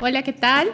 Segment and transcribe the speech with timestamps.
[0.00, 0.68] Hola, ¿qué tal?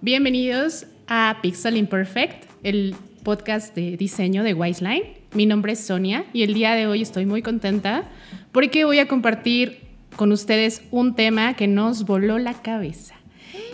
[0.00, 5.04] Bienvenidos a Pixel Imperfect, el podcast de diseño de Wiseline.
[5.32, 8.02] Mi nombre es Sonia y el día de hoy estoy muy contenta
[8.50, 9.82] porque voy a compartir
[10.16, 13.14] con ustedes un tema que nos voló la cabeza.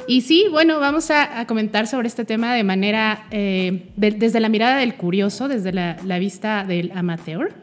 [0.07, 4.77] Y sí, bueno, vamos a, comentar sobre este tema de manera, eh, desde la mirada
[4.77, 7.55] del curioso, desde la, vista del amateur.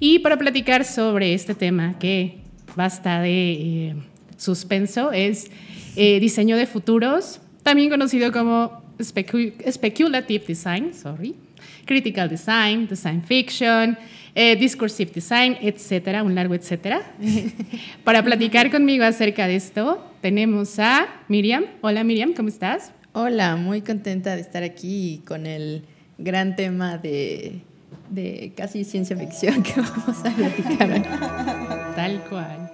[0.00, 2.38] Y para platicar sobre este tema que
[2.74, 3.94] basta de eh,
[4.36, 5.52] suspenso, es
[5.96, 11.34] eh, diseño de futuros, también conocido como speculative design, sorry,
[11.84, 13.96] critical design, design fiction,
[14.34, 17.02] eh, discursive design, etcétera, un largo etcétera.
[18.04, 21.64] Para platicar conmigo acerca de esto, tenemos a Miriam.
[21.80, 22.92] Hola Miriam, ¿cómo estás?
[23.12, 25.82] Hola, muy contenta de estar aquí con el
[26.18, 27.62] gran tema de,
[28.08, 31.02] de casi ciencia ficción que vamos a platicar.
[31.96, 32.70] Tal cual.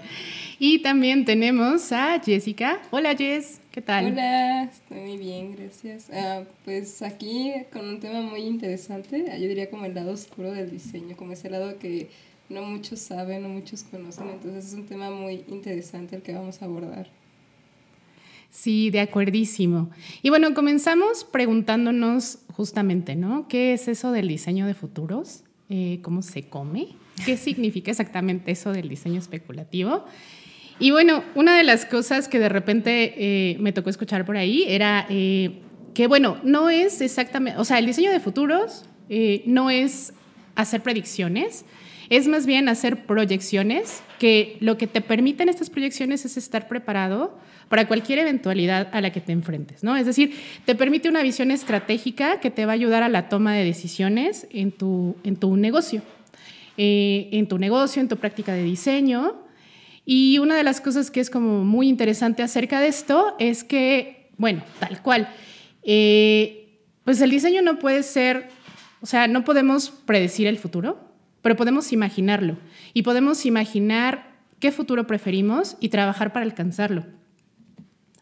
[0.58, 2.80] Y también tenemos a Jessica.
[2.90, 4.06] Hola Jess, ¿qué tal?
[4.06, 6.08] Hola, estoy muy bien, gracias.
[6.10, 10.70] Ah, pues aquí con un tema muy interesante, yo diría como el lado oscuro del
[10.70, 12.08] diseño, como ese lado que
[12.48, 16.62] no muchos saben, no muchos conocen, entonces es un tema muy interesante el que vamos
[16.62, 17.10] a abordar.
[18.48, 19.90] Sí, de acuerdísimo.
[20.22, 23.46] Y bueno, comenzamos preguntándonos justamente, ¿no?
[23.48, 25.42] ¿Qué es eso del diseño de futuros?
[25.68, 26.88] Eh, ¿Cómo se come?
[27.26, 30.04] ¿Qué significa exactamente eso del diseño especulativo?
[30.78, 34.64] Y bueno, una de las cosas que de repente eh, me tocó escuchar por ahí
[34.68, 35.62] era eh,
[35.94, 40.12] que, bueno, no es exactamente, o sea, el diseño de futuros eh, no es
[40.54, 41.64] hacer predicciones,
[42.10, 47.38] es más bien hacer proyecciones, que lo que te permiten estas proyecciones es estar preparado
[47.68, 49.96] para cualquier eventualidad a la que te enfrentes, ¿no?
[49.96, 53.54] Es decir, te permite una visión estratégica que te va a ayudar a la toma
[53.54, 56.02] de decisiones en tu, en tu negocio,
[56.76, 59.45] en tu negocio, en tu práctica de diseño,
[60.08, 64.30] y una de las cosas que es como muy interesante acerca de esto es que,
[64.38, 65.28] bueno, tal cual,
[65.82, 68.48] eh, pues el diseño no puede ser,
[69.00, 71.10] o sea, no podemos predecir el futuro,
[71.42, 72.56] pero podemos imaginarlo
[72.94, 77.04] y podemos imaginar qué futuro preferimos y trabajar para alcanzarlo.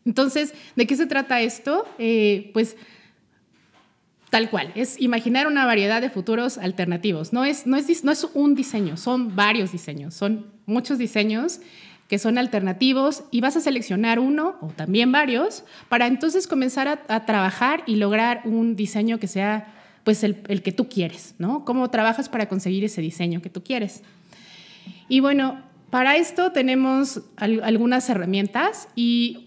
[0.07, 1.87] Entonces, ¿de qué se trata esto?
[1.99, 2.77] Eh, pues
[4.35, 7.33] tal cual, es imaginar una variedad de futuros alternativos.
[7.33, 11.61] No es, no, es, no es un diseño, son varios diseños, son muchos diseños
[12.09, 17.27] que son alternativos y vas a seleccionar uno o también varios para entonces comenzar a,
[17.27, 21.65] trabajar y lograr un diseño que sea pues el, que tú quieres, ¿no?
[21.65, 24.03] ¿Cómo trabajas para conseguir ese diseño que tú quieres?
[25.09, 29.47] Y bueno, para esto tenemos algunas herramientas y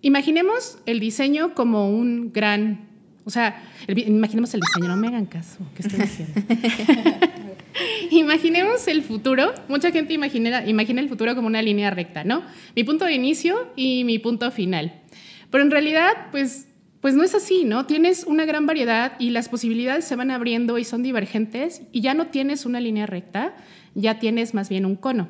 [0.00, 2.88] imaginemos el diseño como un gran,
[3.24, 6.40] o sea, imaginemos el diseño, no me hagan caso, ¿qué estoy diciendo?
[8.10, 9.52] Imaginemos el futuro.
[9.68, 12.42] Mucha gente imagina, imagina el futuro como una línea recta, ¿no?
[12.76, 15.00] Mi punto de inicio y mi punto final.
[15.50, 16.68] Pero en realidad, pues,
[17.00, 17.86] pues no es así, ¿no?
[17.86, 22.14] Tienes una gran variedad y las posibilidades se van abriendo y son divergentes y ya
[22.14, 23.56] no tienes una línea recta,
[23.94, 25.28] ya tienes más bien un cono.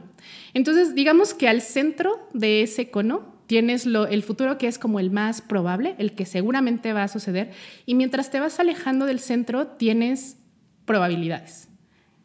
[0.53, 5.01] Entonces, digamos que al centro de ese cono tienes lo, el futuro que es como
[5.01, 7.51] el más probable, el que seguramente va a suceder,
[7.87, 10.37] y mientras te vas alejando del centro tienes
[10.85, 11.69] probabilidades.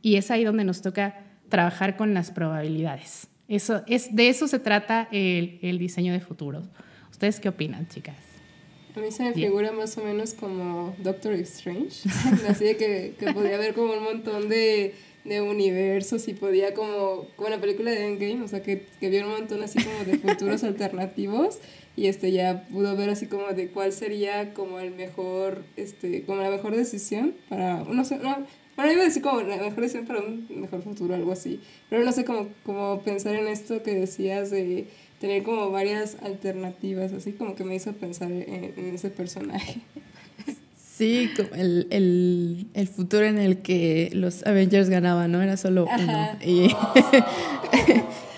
[0.01, 3.27] Y es ahí donde nos toca trabajar con las probabilidades.
[3.47, 6.61] Eso, es, de eso se trata el, el diseño de futuro.
[7.09, 8.15] ¿Ustedes qué opinan, chicas?
[8.95, 12.09] A mí se me figura más o menos como Doctor Strange,
[12.47, 17.27] así de que, que podía haber como un montón de, de, universos y podía como,
[17.35, 20.17] como la película de Endgame, o sea, que, que vio un montón así como de
[20.17, 21.59] futuros alternativos
[21.95, 26.41] y este ya pudo ver así como de cuál sería como el mejor, este, como
[26.41, 28.45] la mejor decisión para, no sé, no,
[28.79, 31.59] bueno, iba a decir como la mejor decisión para un mejor futuro, algo así.
[31.89, 34.87] Pero no sé cómo, cómo pensar en esto que decías de
[35.19, 39.81] tener como varias alternativas, así como que me hizo pensar en, ese personaje.
[40.99, 45.41] Sí, el, el, el, futuro en el que los Avengers ganaban, ¿no?
[45.41, 46.37] Era solo uno.
[46.45, 46.75] Y,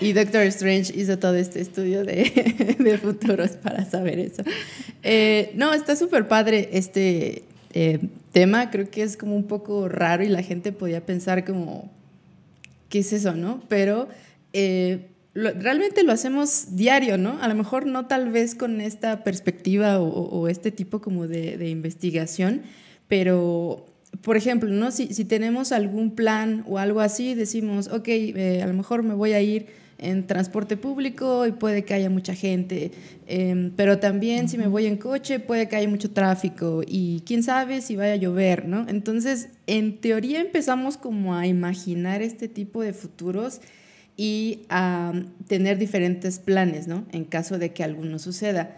[0.00, 4.44] y, Doctor Strange hizo todo este estudio de, de futuros para saber eso.
[5.02, 7.42] Eh, no, está súper padre este
[7.72, 7.98] eh,
[8.30, 11.90] tema, creo que es como un poco raro y la gente podía pensar como,
[12.88, 13.60] ¿qué es eso, no?
[13.66, 14.08] Pero
[14.52, 17.40] eh, realmente lo hacemos diario, ¿no?
[17.40, 22.62] A lo mejor no tal vez con esta perspectiva o, este tipo como de, investigación,
[23.08, 23.86] pero
[24.20, 24.90] por ejemplo, ¿no?
[24.90, 29.14] Si, si, tenemos algún plan o algo así, decimos, ok, eh, a lo mejor me
[29.14, 29.66] voy a ir
[30.02, 32.90] en transporte público y puede que haya mucha gente,
[33.26, 37.42] em, pero también si me voy en coche puede que haya mucho tráfico y quién
[37.42, 38.86] sabe si vaya a llover, ¿no?
[38.88, 43.60] Entonces, en teoría empezamos como a imaginar este tipo de futuros
[44.16, 45.12] y a
[45.46, 47.04] tener diferentes planes, ¿no?
[47.12, 48.76] En caso de que alguno suceda.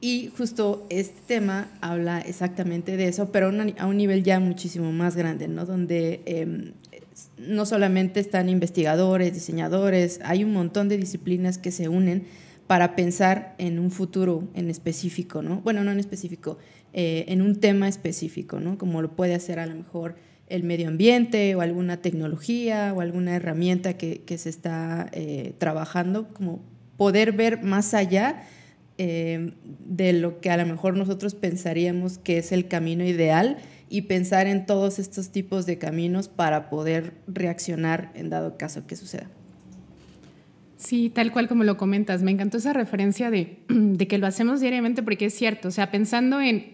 [0.00, 5.16] Y justo este tema habla exactamente de eso, pero a un nivel ya muchísimo más
[5.16, 5.64] grande, ¿no?
[5.64, 6.72] Donde em,
[7.38, 12.24] no solamente están investigadores, diseñadores, hay un montón de disciplinas que se unen
[12.66, 15.60] para pensar en un futuro en específico, ¿no?
[15.60, 16.58] Bueno, no en específico,
[16.92, 18.78] eh, en un tema específico, ¿no?
[18.78, 20.16] Como lo puede hacer a lo mejor
[20.48, 26.62] el medio ambiente o alguna tecnología o alguna herramienta que, se está eh, trabajando, como
[26.96, 28.44] poder ver más allá
[28.98, 29.52] eh,
[29.86, 33.58] de lo que a lo mejor nosotros pensaríamos que es el camino ideal
[33.88, 38.96] y pensar en todos estos tipos de caminos para poder reaccionar en dado caso que
[38.96, 39.28] suceda.
[40.76, 42.22] Sí, tal cual como lo comentas.
[42.22, 45.68] Me encantó esa referencia de, de que lo hacemos diariamente porque es cierto.
[45.68, 46.73] O sea, pensando en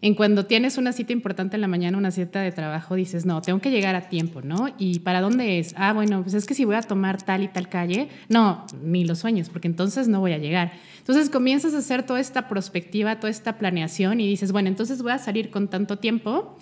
[0.00, 3.42] en cuando tienes una cita importante en la mañana, una cita de trabajo, dices, no,
[3.42, 4.68] tengo que llegar a tiempo, ¿no?
[4.78, 5.74] ¿Y para dónde es?
[5.76, 9.04] Ah, bueno, pues es que si voy a tomar tal y tal calle, no, ni
[9.04, 10.72] los sueños, porque entonces no voy a llegar.
[10.98, 15.12] Entonces comienzas a hacer toda esta perspectiva, toda esta planeación y dices, bueno, entonces voy
[15.12, 16.56] a salir con tanto tiempo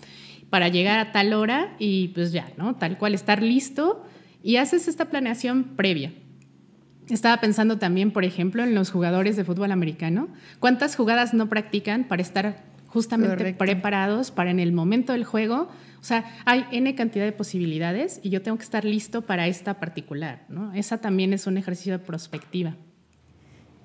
[0.48, 2.76] para llegar a tal hora y pues ya, ¿no?
[2.76, 4.02] Tal cual, estar listo
[4.42, 6.14] y haces esta planeación previa.
[7.10, 10.28] Estaba pensando también, por ejemplo, en los jugadores de fútbol americano.
[10.58, 15.68] ¿Cuántas jugadas no practican para estar justamente preparados para en el momento del juego.
[16.00, 19.78] O sea, hay N cantidad de posibilidades y yo tengo que estar listo para esta
[19.78, 20.72] particular, ¿no?
[20.72, 22.74] Esa también es un ejercicio de prospectiva.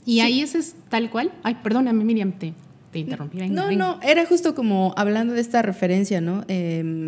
[0.05, 1.33] Y ahí ese es tal cual.
[1.43, 2.53] Ay, perdóname, Miriam, te,
[2.93, 3.49] te interrumpí.
[3.49, 6.45] no, no, era justo como hablando de esta referencia, ¿no?
[6.47, 7.07] Em,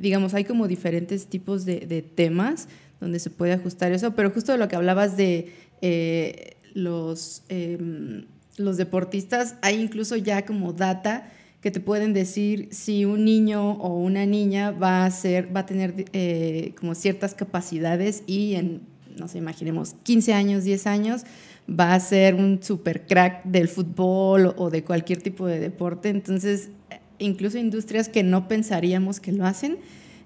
[0.00, 2.68] digamos, hay como diferentes tipos de, temas
[3.00, 5.52] donde se puede ajustar eso, pero justo de lo que hablabas de
[5.82, 7.42] eh, los...
[7.50, 8.24] Em,
[8.58, 11.28] los deportistas, hay incluso ya como data
[11.60, 15.66] que te pueden decir si un niño o una niña va a, ser, va a
[15.66, 18.82] tener eh, como ciertas capacidades y en,
[19.18, 21.24] no sé, imaginemos 15 años, 10 años,
[21.68, 26.08] va a ser un super crack del fútbol o de cualquier tipo de deporte.
[26.08, 26.70] Entonces,
[27.18, 29.78] incluso industrias que no pensaríamos que lo hacen,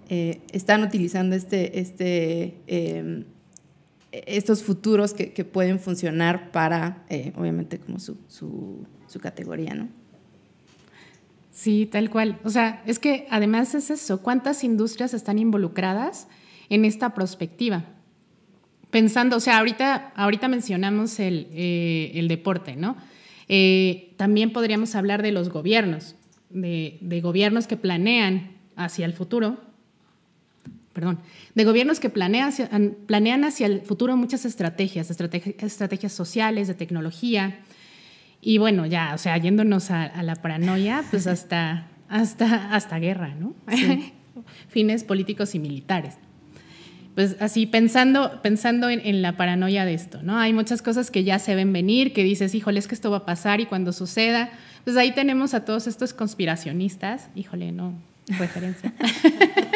[0.08, 3.25] eh, están utilizando este, este em,
[4.12, 9.88] estos futuros que, pueden funcionar para, eh, obviamente, como su, su, su, categoría, ¿no?
[11.50, 12.38] Sí, tal cual.
[12.44, 16.29] O sea, es que además es eso, ¿cuántas industrias están involucradas
[16.69, 17.85] en esta perspectiva?
[18.91, 22.97] Pensando, o sea, ahorita, ahorita mencionamos el, eh, el deporte, ¿no?
[23.49, 26.17] Eh, también podríamos hablar de los gobiernos,
[26.50, 29.71] de, de gobiernos que planean hacia el futuro,
[30.92, 31.20] perdón,
[31.54, 37.60] de gobiernos que planean hacia, el futuro muchas estrategias, estrategias sociales, de tecnología.
[38.40, 43.54] Y bueno, ya, o sea, yéndonos a, la paranoia, pues hasta, hasta, hasta guerra, ¿no?
[44.68, 46.16] Fines políticos y militares.
[47.14, 50.38] Pues así, pensando, pensando en, en, la paranoia de esto, ¿no?
[50.38, 53.18] Hay muchas cosas que ya se ven venir, que dices, híjole, es que esto va
[53.18, 54.50] a pasar y cuando suceda,
[54.84, 57.94] pues ahí tenemos a todos estos conspiracionistas, híjole, no,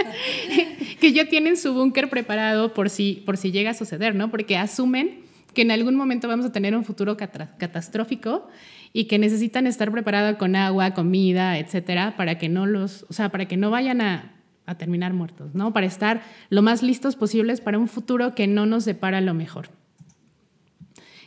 [1.01, 4.31] que ya tienen su búnker preparado por si, por si llega a suceder, ¿no?
[4.31, 5.21] Porque asumen
[5.55, 8.49] que en algún momento vamos a tener un futuro catastrófico
[8.93, 13.31] y que necesitan estar preparados con agua, comida, etcétera, para que no los, o sea,
[13.31, 14.37] para que no vayan a,
[14.67, 15.73] a terminar muertos, ¿no?
[15.73, 19.69] Para estar lo más listos posibles para un futuro que no nos depara lo mejor.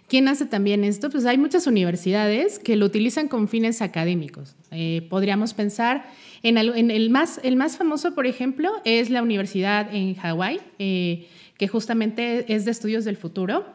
[0.10, 1.12] ¿Quién hace también esto?
[1.12, 4.56] Pues hay muchas universidades que lo utilizan con fines académicos.
[4.72, 6.10] Eh, podríamos pensar
[6.42, 11.28] en, el, más, el más famoso, por ejemplo, es la universidad en Hawái, eh,
[11.60, 13.68] que justamente es de estudios del futuro.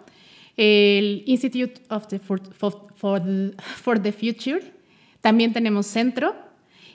[0.56, 2.42] El Institute of the for,
[2.96, 4.72] for, the Future.
[5.20, 6.34] También tenemos Centro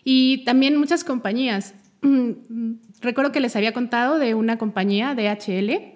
[0.03, 1.75] y también muchas compañías.
[3.01, 5.93] Recuerdo que les había contado de una compañía, DHL,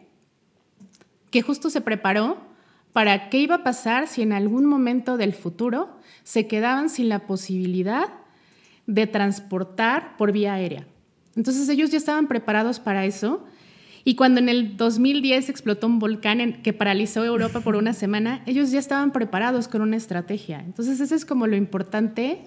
[1.30, 2.53] que justo se preparó
[2.94, 7.26] para qué iba a pasar si en algún momento del futuro se quedaban sin la
[7.28, 8.08] posibilidad
[8.86, 10.86] de transportar por vía aérea.
[11.36, 13.44] Entonces ellos ya estaban preparados para eso
[14.04, 18.70] y cuando en el 2010 explotó un volcán que paralizó Europa por una semana, ellos
[18.70, 20.60] ya estaban preparados con una estrategia.
[20.60, 22.42] Entonces eso es como lo importante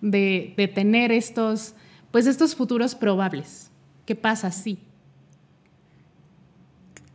[0.00, 1.74] de, tener estos,
[2.10, 3.70] pues estos futuros probables.
[4.04, 4.50] ¿Qué pasa?
[4.50, 4.78] Sí.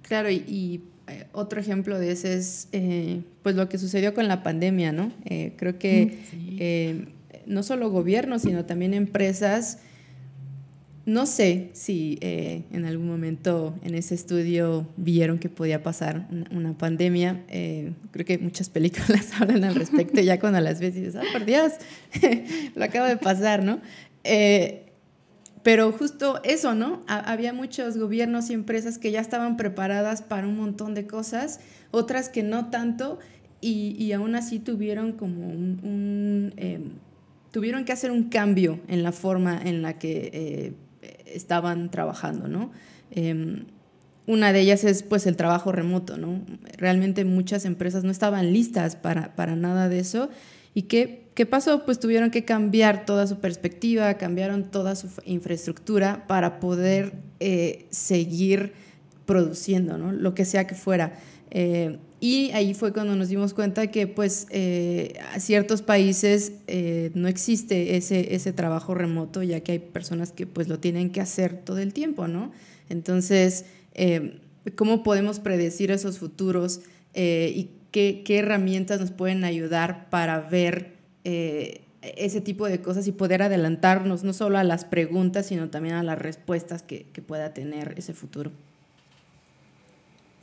[0.03, 0.82] Claro, y
[1.31, 5.11] otro ejemplo de ese es eh, pues lo que sucedió con la pandemia, ¿no?
[5.25, 7.07] Eh, creo que
[7.45, 9.79] no solo gobiernos, sino también empresas.
[11.05, 17.43] No sé si en algún momento en ese estudio vieron que podía pasar una, pandemia.
[18.11, 20.19] creo que muchas películas hablan al respecto.
[20.19, 21.71] ya cuando las ves dices, ¡ah, por Dios!
[22.75, 23.79] lo acaba de pasar, ¿no?
[25.67, 27.03] Pero justo eso, ¿no?
[27.07, 31.59] había muchos gobiernos y empresas que ya estaban preparadas para un montón de cosas,
[31.91, 33.19] otras que no tanto,
[33.59, 36.53] y, y, aún así tuvieron como un...
[36.55, 36.91] Em,
[37.51, 40.74] tuvieron que hacer un cambio en la forma en la que eh,
[41.25, 42.71] estaban trabajando, ¿no?
[43.12, 43.65] Em,
[44.25, 46.45] una de ellas es pues el trabajo remoto, ¿no?
[46.77, 50.29] Realmente muchas empresas no estaban listas para, para nada de eso.
[50.77, 51.86] ¿Y qué, qué pasó?
[51.86, 58.74] Pues tuvieron que cambiar toda su perspectiva, cambiaron toda su infraestructura para poder eh, seguir
[59.25, 60.12] produciendo, ¿no?
[60.12, 61.17] Lo que sea que fuera.
[61.50, 66.51] Eh, y ahí fue cuando nos dimos cuenta que pues eh, a ciertos países
[67.15, 71.22] no existe ese, ese trabajo remoto, ya que hay personas que pues lo tienen que
[71.22, 72.51] hacer todo el tiempo, ¿no?
[72.88, 73.65] Entonces,
[74.75, 76.81] cómo podemos predecir esos futuros
[77.15, 77.72] y
[78.24, 84.24] qué, herramientas nos pueden ayudar para ver eh, ese tipo de cosas y poder adelantarnos
[84.24, 88.51] no solo a las preguntas, sino también a las respuestas que, pueda tener ese futuro.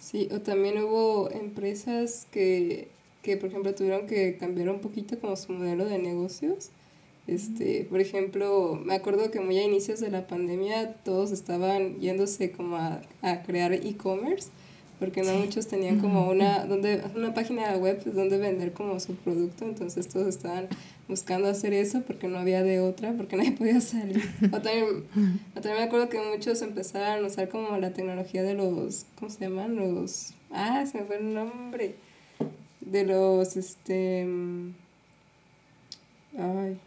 [0.00, 2.88] Sí, o también hubo empresas que,
[3.22, 6.70] que, por ejemplo, tuvieron que cambiar un poquito como su modelo de negocios.
[7.26, 12.50] Este, por ejemplo, me acuerdo que muy a inicios de la pandemia todos estaban yéndose
[12.50, 14.50] como a, a crear e-commerce,
[14.98, 19.64] porque no muchos tenían como una, donde, una página web donde vender como su producto,
[19.64, 20.68] entonces todos estaban
[21.08, 24.22] buscando hacer eso porque no había de otra, porque nadie podía salir.
[24.52, 25.04] O también,
[25.54, 29.40] también me acuerdo que muchos empezaron a usar como la tecnología de los, ¿cómo se
[29.40, 29.76] llaman?
[29.76, 31.96] Los, ah, se me fue el nombre,
[32.80, 34.26] de los, este,
[36.38, 36.78] ay,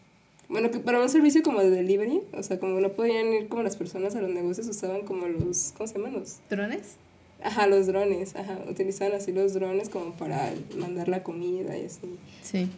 [0.49, 3.63] bueno, que para un servicio como de delivery, o sea, como no podían ir como
[3.63, 6.13] las personas a los negocios, usaban como los, ¿cómo se llaman?
[6.13, 6.95] Los drones.
[7.43, 12.17] Ajá, los drones, ajá, utilizaban así los drones como para mandar la comida y así.
[12.41, 12.69] Sí.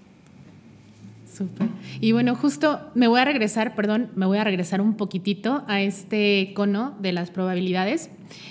[1.31, 1.67] Súper.
[2.01, 5.81] Y bueno, justo me voy a regresar, perdón, me voy a regresar un poquitito a
[5.81, 8.09] este cono de las probabilidades.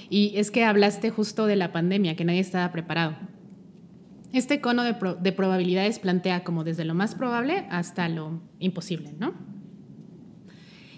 [0.09, 3.17] Y es que hablaste justo de la pandemia, que nadie estaba preparado.
[4.33, 9.35] Este cono de, probabilidades plantea como desde lo más probable hasta lo imposible, ¿no?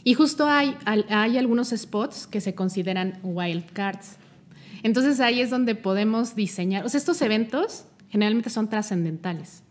[0.02, 4.19] Y justo hay, hay algunos spots que se consideran wild cards.
[4.82, 9.62] Entonces ahí es donde podemos diseñar, o sea, estos eventos generalmente son trascendentales.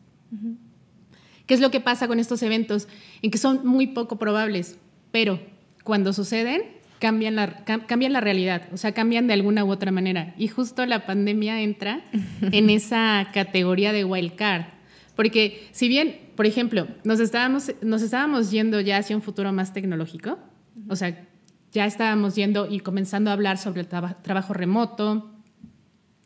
[1.45, 2.87] ¿Qué es lo que pasa con estos eventos?
[3.21, 4.77] En que son muy poco probables,
[5.11, 5.39] pero
[5.83, 6.61] cuando suceden
[6.99, 10.35] cambian la, cambian la realidad, o sea, cambian de alguna u otra manera.
[10.37, 12.01] Y justo la pandemia entra
[12.51, 14.65] en esa categoría de wild card.
[15.15, 19.73] Porque si bien, por ejemplo, nos estábamos, nos estábamos yendo ya hacia un futuro más
[19.73, 20.37] tecnológico,
[20.87, 21.27] o sea,
[21.71, 25.31] ya estábamos yendo y comenzando a hablar sobre el trabajo remoto,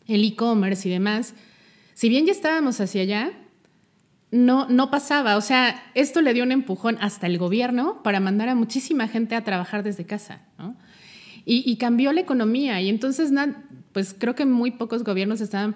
[0.08, 1.36] el e-commerce y demás,
[1.94, 3.32] si bien ya estábamos hacia allá,
[4.32, 5.38] no, no pasaba.
[5.38, 9.36] O sea, esto le dio un empujón hasta el gobierno para mandar a muchísima gente
[9.36, 10.42] a trabajar desde casa.
[11.46, 12.82] Y, cambió la economía.
[12.82, 13.32] Y entonces,
[13.92, 15.76] pues creo que muy pocos gobiernos estaban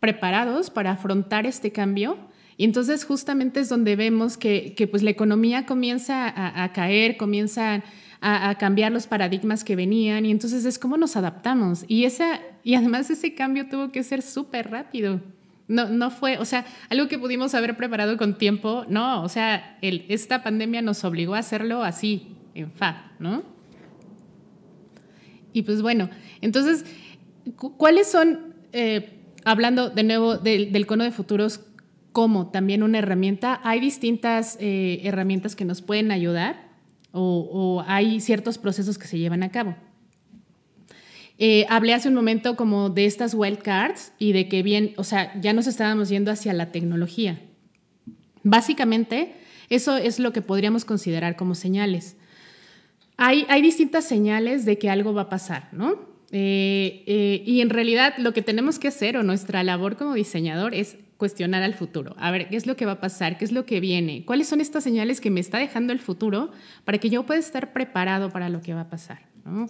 [0.00, 2.18] preparados para afrontar este cambio.
[2.58, 6.32] Y entonces justamente es donde vemos que, pues la economía comienza
[6.62, 7.82] a, caer, comienza
[8.28, 11.84] a, cambiar los paradigmas que venían y entonces es cómo nos adaptamos.
[11.86, 15.20] Y, esa, y además ese cambio tuvo que ser súper rápido.
[15.68, 19.78] No, no fue, o sea, algo que pudimos haber preparado con tiempo, no, o sea,
[19.80, 23.42] el, esta pandemia nos obligó a hacerlo así, en fa, ¿no?
[25.52, 26.84] Y pues bueno, entonces,
[27.56, 31.60] ¿cuáles son, eh, hablando de nuevo del, cono de futuros
[32.12, 36.65] como también una herramienta, hay distintas eh, herramientas que nos pueden ayudar
[37.12, 39.74] o, hay ciertos procesos que se llevan a cabo.
[41.38, 45.38] Eh, hablé hace un momento como de estas wildcards y de que bien, o sea,
[45.40, 47.40] ya nos estábamos yendo hacia la tecnología.
[48.42, 49.34] Básicamente,
[49.68, 52.16] eso es lo que podríamos considerar como señales.
[53.16, 56.16] Hay, hay distintas señales de que algo va a pasar, ¿no?
[56.32, 60.74] Eh, eh, y en realidad lo que tenemos que hacer o nuestra labor como diseñador
[60.74, 62.14] es cuestionar al futuro.
[62.18, 63.38] A ver, ¿qué es lo que va a pasar?
[63.38, 64.24] ¿Qué es lo que viene?
[64.24, 66.50] ¿Cuáles son estas señales que me está dejando el futuro
[66.84, 69.20] para que yo pueda estar preparado para lo que va a pasar?
[69.44, 69.66] ¿no?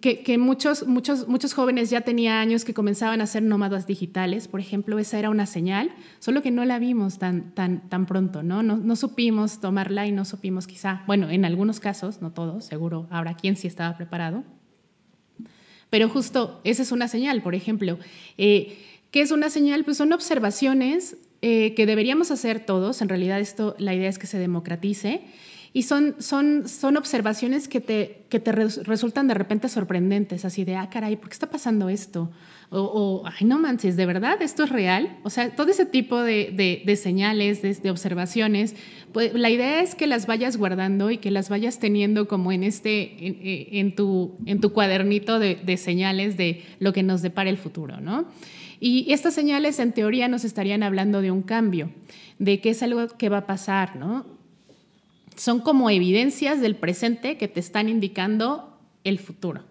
[0.00, 4.60] que, muchos, muchos, muchos jóvenes ya tenía años que comenzaban a ser nómadas digitales, por
[4.60, 8.62] ejemplo, esa era una señal, solo que no la vimos tan, tan, tan pronto, ¿no?
[8.62, 8.76] ¿no?
[8.76, 13.34] No supimos tomarla y no supimos quizá, bueno, en algunos casos, no todos, seguro habrá
[13.34, 14.44] quien sí estaba preparado,
[15.90, 17.98] pero justo esa es una señal, por ejemplo.
[18.36, 18.78] Eh,
[19.10, 19.84] ¿Qué es una señal?
[19.84, 24.26] Pues son observaciones eh, que deberíamos hacer todos, en realidad esto, la idea es que
[24.26, 25.22] se democratice,
[25.72, 30.76] Y son, son, son observaciones que te, que te resultan de repente sorprendentes, así de,
[30.76, 32.30] ah, caray, ¿por qué está pasando esto?
[32.70, 35.18] O, ay, no manches, ¿de verdad esto es real?
[35.22, 38.74] O sea, todo ese tipo de, de, señales, de, observaciones,
[39.12, 42.64] pues la idea es que las vayas guardando y que las vayas teniendo como en,
[42.64, 43.38] este, en,
[43.86, 48.26] en tu, en tu cuadernito de, señales de lo que nos depara el futuro, ¿no?
[48.80, 51.90] Y estas señales en teoría nos estarían hablando de un cambio,
[52.38, 54.26] de que es algo que va a pasar, ¿no?
[55.36, 59.64] Son como evidencias del presente que te están indicando el futuro.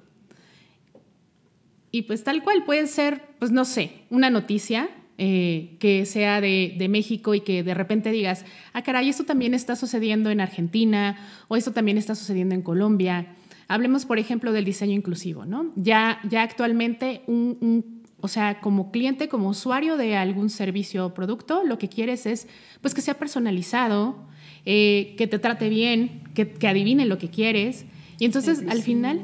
[1.91, 6.75] Y pues tal cual puede ser, pues no sé, una noticia eh, que sea de,
[6.77, 11.17] de, México y que de repente digas, ah, caray, esto también está sucediendo en Argentina
[11.47, 13.33] o esto también está sucediendo en Colombia.
[13.67, 15.73] Hablemos, por ejemplo, del diseño inclusivo, ¿no?
[15.75, 21.63] Ya, ya actualmente un, o sea, como cliente, como usuario de algún servicio o producto,
[21.63, 22.47] lo que quieres es
[22.81, 24.17] pues que sea personalizado,
[24.65, 27.85] eh, que te trate bien, que, que, adivine lo que quieres.
[28.19, 29.21] Y entonces al final,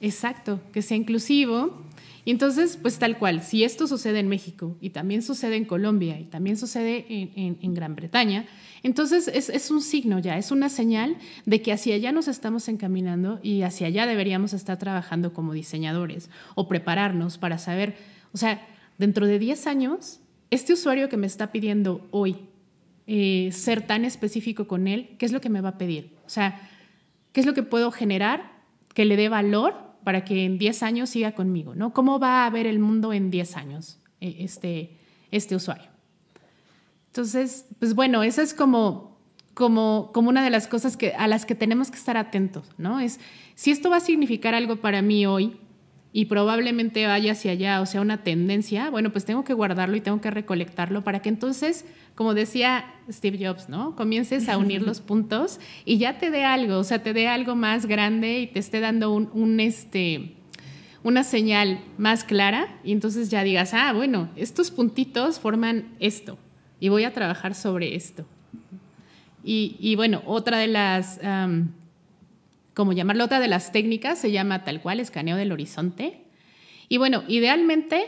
[0.00, 1.86] exacto, que sea inclusivo
[2.26, 6.18] y entonces, pues tal cual, si esto sucede en México y también sucede en Colombia
[6.18, 8.46] y también sucede en, Gran Bretaña,
[8.82, 13.38] entonces es, un signo ya, es una señal de que hacia allá nos estamos encaminando
[13.44, 17.94] y hacia allá deberíamos estar trabajando como diseñadores o prepararnos para saber,
[18.36, 22.36] o sea, dentro de 10 años, este usuario que me está pidiendo hoy
[23.06, 26.14] eh, ser tan específico con él, ¿qué es lo que me va a pedir?
[26.26, 26.68] O sea,
[27.32, 28.52] ¿qué es lo que puedo generar
[28.92, 29.72] que le dé valor
[30.04, 31.94] para que en 10 años siga conmigo, ¿no?
[31.94, 34.98] ¿Cómo va a ver el mundo en 10 años eh, este,
[35.30, 35.88] este usuario?
[37.06, 39.16] Entonces, pues bueno, esa es como,
[39.54, 43.00] como, como una de las cosas que, a las que tenemos que estar atentos, ¿no?
[43.00, 43.18] Es,
[43.54, 45.56] si esto va a significar algo para mí hoy,
[46.16, 50.00] y probablemente vaya hacia allá, o sea, una tendencia, bueno, pues tengo que guardarlo y
[50.00, 53.94] tengo que recolectarlo para que entonces, como decía Steve Jobs, ¿no?
[53.96, 57.54] Comiences a unir los puntos y ya te dé algo, o sea, te dé algo
[57.54, 60.36] más grande y te esté dando un, este,
[61.02, 66.38] una señal más clara y entonces ya digas, ah, bueno, estos puntitos forman esto
[66.80, 68.24] y voy a trabajar sobre esto.
[69.44, 71.20] Y, bueno, otra de las
[72.76, 76.26] como llamarlo, otra de las técnicas se llama tal cual escaneo del horizonte.
[76.90, 78.04] Y bueno, idealmente,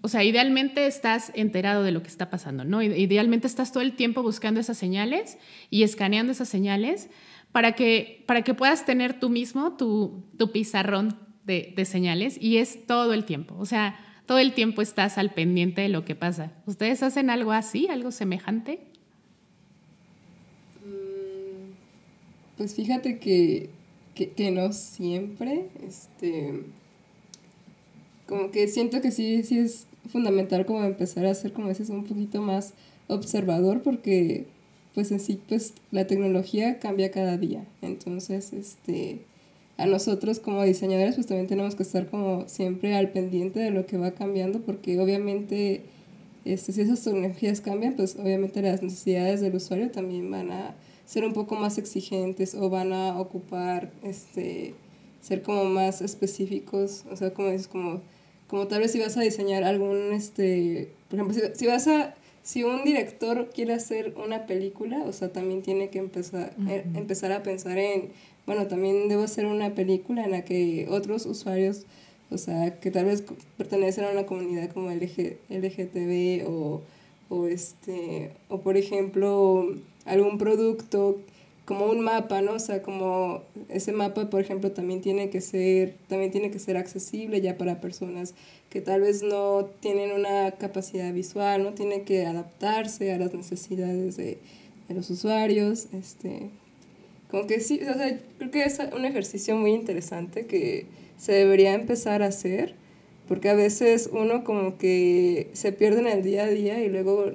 [0.00, 2.82] o sea, idealmente estás enterado de lo que está pasando, ¿no?
[2.82, 5.38] Idealmente estás todo el tiempo buscando esas señales
[5.70, 7.10] y escaneando esas señales
[7.52, 12.56] para que, para que puedas tener tú mismo tu, tu pizarrón de, de señales y
[12.56, 16.16] es todo el tiempo, o sea, todo el tiempo estás al pendiente de lo que
[16.16, 16.50] pasa.
[16.66, 18.80] ¿Ustedes hacen algo así, algo semejante?
[20.84, 21.70] Mm,
[22.56, 23.70] pues fíjate que
[24.14, 26.62] que, no siempre, este,
[28.26, 32.04] como que siento que sí, sí es fundamental como empezar a ser, como dices, un
[32.04, 32.74] poquito más
[33.08, 34.46] observador porque
[34.94, 37.64] pues en sí pues la tecnología cambia cada día.
[37.80, 39.20] Entonces este
[39.78, 43.86] a nosotros como diseñadores pues también tenemos que estar como siempre al pendiente de lo
[43.86, 45.82] que va cambiando porque obviamente
[46.44, 50.74] este, si esas tecnologías cambian pues obviamente las necesidades del usuario también van a
[51.12, 54.72] ser un poco más exigentes o van a ocupar, este,
[55.20, 58.00] ser como más específicos, o sea, como dices, como,
[58.48, 62.14] como tal vez si vas a diseñar algún, este, por ejemplo, si, si vas a,
[62.42, 67.30] si un director quiere hacer una película, o sea, también tiene que empezar, eh, empezar
[67.32, 68.08] a pensar en,
[68.46, 71.84] bueno, también debo hacer una película en la que otros usuarios,
[72.30, 73.22] o sea, que tal vez
[73.58, 76.80] pertenecen a una comunidad como LG, LGTB o,
[77.28, 81.18] o, este, o por ejemplo, algún producto
[81.64, 82.54] como un mapa, ¿no?
[82.54, 86.76] O sea, como ese mapa, por ejemplo, también tiene que ser, también tiene que ser
[86.76, 88.34] accesible ya para personas
[88.68, 91.74] que tal vez no tienen una capacidad visual, ¿no?
[91.74, 94.38] Tiene que adaptarse a las necesidades de,
[94.88, 96.50] de los usuarios, este,
[97.30, 100.86] como que sí, o sea, creo que es un ejercicio muy interesante que
[101.16, 102.74] se debería empezar a hacer,
[103.28, 107.32] porque a veces uno como que se pierde en el día a día y luego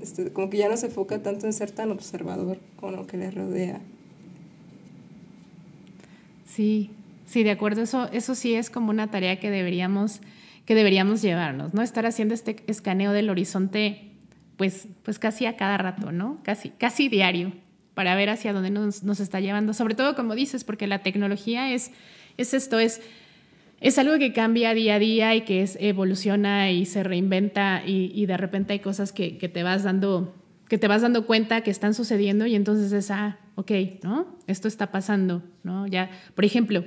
[0.00, 3.16] este, como que ya no se enfoca tanto en ser tan observador con lo que
[3.16, 3.80] le rodea.
[6.46, 6.90] Sí,
[7.26, 10.20] sí, de acuerdo, eso, eso sí es como una tarea que deberíamos,
[10.66, 11.82] que deberíamos llevarnos, ¿no?
[11.82, 14.10] Estar haciendo este escaneo del horizonte,
[14.56, 16.38] pues, pues casi a cada rato, ¿no?
[16.44, 17.52] Casi, casi diario,
[17.94, 21.72] para ver hacia dónde nos, nos está llevando, sobre todo como dices, porque la tecnología
[21.72, 21.90] es,
[22.36, 23.00] es esto, es
[23.84, 28.24] es algo que cambia día a día y que es, evoluciona y se reinventa y,
[28.24, 30.34] de repente hay cosas que, te vas dando
[30.68, 33.70] que te vas dando cuenta que están sucediendo y entonces es, ah, ok,
[34.02, 34.38] ¿no?
[34.46, 35.86] Esto está pasando, ¿no?
[35.86, 36.82] Ya, por ejemplo,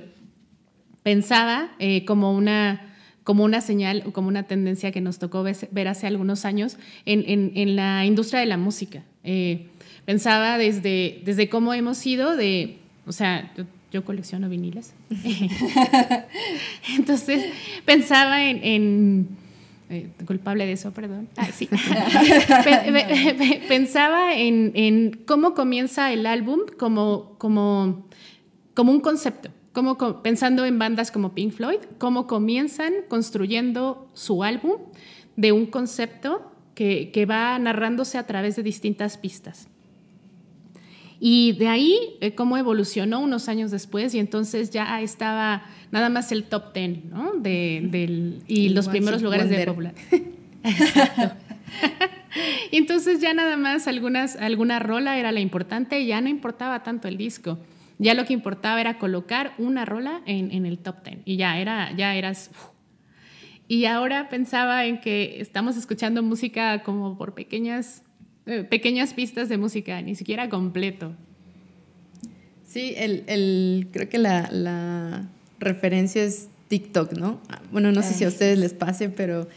[1.04, 5.86] pensaba eh, como, una, como una señal o como una tendencia que nos tocó ver
[5.86, 9.04] hace algunos años en, la industria de la música.
[9.22, 9.68] Eh,
[10.04, 13.52] pensaba desde, desde cómo hemos ido de, o sea,
[13.92, 14.94] yo, colecciono viniles.
[16.96, 17.44] Entonces
[17.84, 19.28] pensaba en,
[19.90, 21.28] eh, culpable de eso, perdón.
[21.54, 21.68] sí.
[23.68, 28.06] Pensaba en, cómo comienza el álbum como, como,
[28.74, 34.72] como un concepto, como, pensando en bandas como Pink Floyd, cómo comienzan construyendo su álbum
[35.36, 39.68] de un concepto que, que va narrándose a través de distintas pistas.
[41.20, 46.30] Y de ahí, eh, cómo evolucionó unos años después, y entonces ya estaba nada más
[46.30, 47.32] el top ten, ¿no?
[47.32, 49.94] De, del, y los primeros lugares de popular.
[52.70, 57.08] y entonces ya nada más algunas, alguna rola era la importante ya no importaba tanto
[57.08, 57.58] el disco.
[57.98, 61.22] Ya lo que importaba era colocar una rola en, en el top ten.
[61.24, 62.50] Y ya, era, ya eras...
[63.66, 68.04] Y ahora pensaba en que estamos escuchando música como por pequeñas
[68.68, 71.12] pequeñas pistas de música, ni siquiera completo.
[72.66, 77.40] Sí, el, el creo que la, la, referencia es TikTok, ¿no?
[77.72, 79.48] Bueno, no sé si a ustedes les pase, pero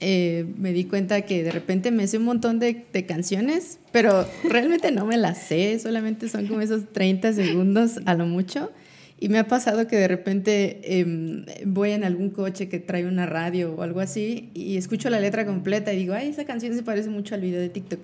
[0.00, 4.26] eh, me di cuenta que de repente me sé un montón de, de, canciones, pero
[4.44, 8.70] realmente no me las sé, solamente son como esos 30 segundos a lo mucho.
[9.18, 13.24] Y me ha pasado que de repente em, voy en algún coche que trae una
[13.24, 16.82] radio o algo así y escucho la letra completa y digo, ay, esa canción se
[16.82, 18.00] parece mucho al video de TikTok.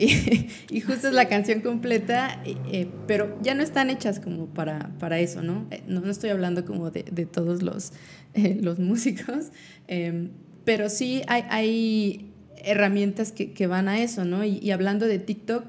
[0.70, 5.18] Y, justo es la canción completa, eh, pero ya no están hechas como para, para
[5.18, 5.66] eso, ¿no?
[5.70, 6.00] Eh, ¿no?
[6.00, 7.92] No, estoy hablando como de, de todos los,
[8.34, 9.50] eh, los músicos,
[9.88, 10.30] em,
[10.64, 12.32] pero sí hay, hay
[12.64, 14.44] herramientas que, que, van a eso, ¿no?
[14.44, 15.64] Y, hablando de TikTok,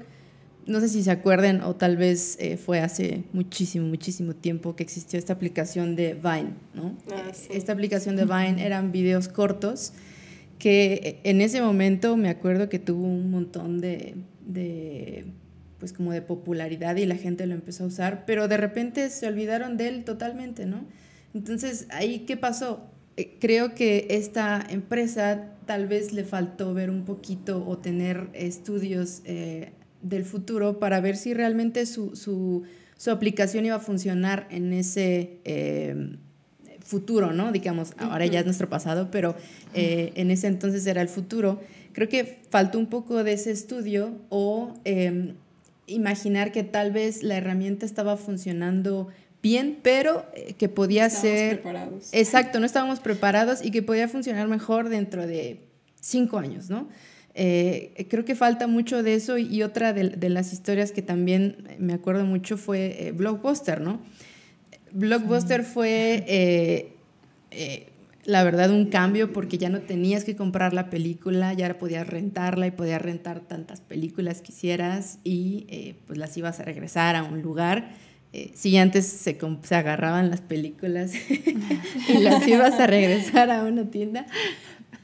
[0.66, 5.18] no sé si se acuerdan o tal vez fue hace muchísimo, muchísimo tiempo que existió
[5.18, 6.96] esta aplicación de Vine, ¿no?
[7.10, 9.92] Ah, esta aplicación de Vine eran videos cortos
[10.62, 14.14] que en ese momento me acuerdo que tuvo un montón de,
[14.46, 15.24] de,
[15.80, 19.26] pues como de popularidad y la gente lo empezó a usar, pero de repente se
[19.26, 20.84] olvidaron de él totalmente, ¿no?
[21.34, 22.88] Entonces, ahí, ¿qué pasó?
[23.16, 29.22] Eh, creo que esta empresa tal vez le faltó ver un poquito o tener estudios
[29.24, 32.62] eh, del futuro para ver si realmente su, su,
[32.96, 35.40] su, aplicación iba a funcionar en ese...
[35.44, 36.18] Eh,
[36.84, 37.52] futuro, ¿no?
[37.52, 39.34] Digamos, ahora ya es nuestro pasado, pero
[39.74, 41.60] eh, en ese entonces era el futuro.
[41.92, 45.34] Creo que faltó un poco de ese estudio o em,
[45.86, 49.08] imaginar que tal vez la herramienta estaba funcionando
[49.42, 51.60] bien, pero eh, que podía ser...
[51.60, 52.08] Preparados.
[52.12, 55.60] Exacto, no estábamos preparados y que podía funcionar mejor dentro de
[56.00, 56.88] cinco años, ¿no?
[57.34, 61.94] Eh, creo que falta mucho de eso y otra de, las historias que también me
[61.94, 64.00] acuerdo mucho fue Blockbuster, ¿no?
[64.92, 66.92] Blockbuster fue, eh,
[67.50, 67.88] eh,
[68.24, 72.66] la verdad, un cambio porque ya no tenías que comprar la película, ya podías rentarla
[72.66, 77.42] y podías rentar tantas películas quisieras y eh, pues las ibas a regresar a un
[77.42, 77.90] lugar.
[78.54, 81.12] si antes se, se, agarraban las películas
[82.08, 84.26] y las ibas a regresar a una tienda,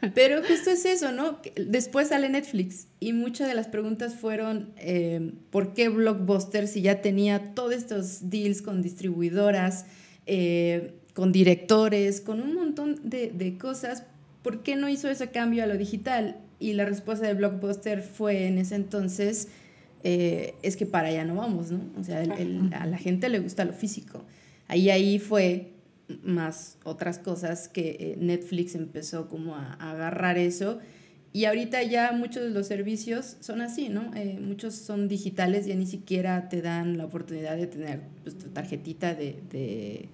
[0.14, 1.40] pero justo es eso, ¿no?
[1.56, 7.00] Después sale Netflix y muchas de las preguntas fueron, eh, ¿por qué Blockbuster si ya
[7.00, 9.86] tenía todos estos deals con distribuidoras,
[10.26, 14.04] eh, con directores, con un montón de, de, cosas?
[14.42, 16.36] ¿Por qué no hizo ese cambio a lo digital?
[16.60, 19.48] Y la respuesta de Blockbuster fue en ese entonces,
[20.04, 21.80] eh, es que para allá no vamos, ¿no?
[21.98, 24.24] O sea, a la gente le gusta lo físico.
[24.68, 25.72] Ahí, ahí fue
[26.22, 30.78] más otras cosas que eh, Netflix empezó como a, agarrar eso.
[31.32, 34.14] Y ahorita ya muchos de los servicios son así, ¿no?
[34.14, 38.48] Eh, muchos son digitales, ya ni siquiera te dan la oportunidad de tener pues, tu
[38.48, 40.08] tarjetita de, de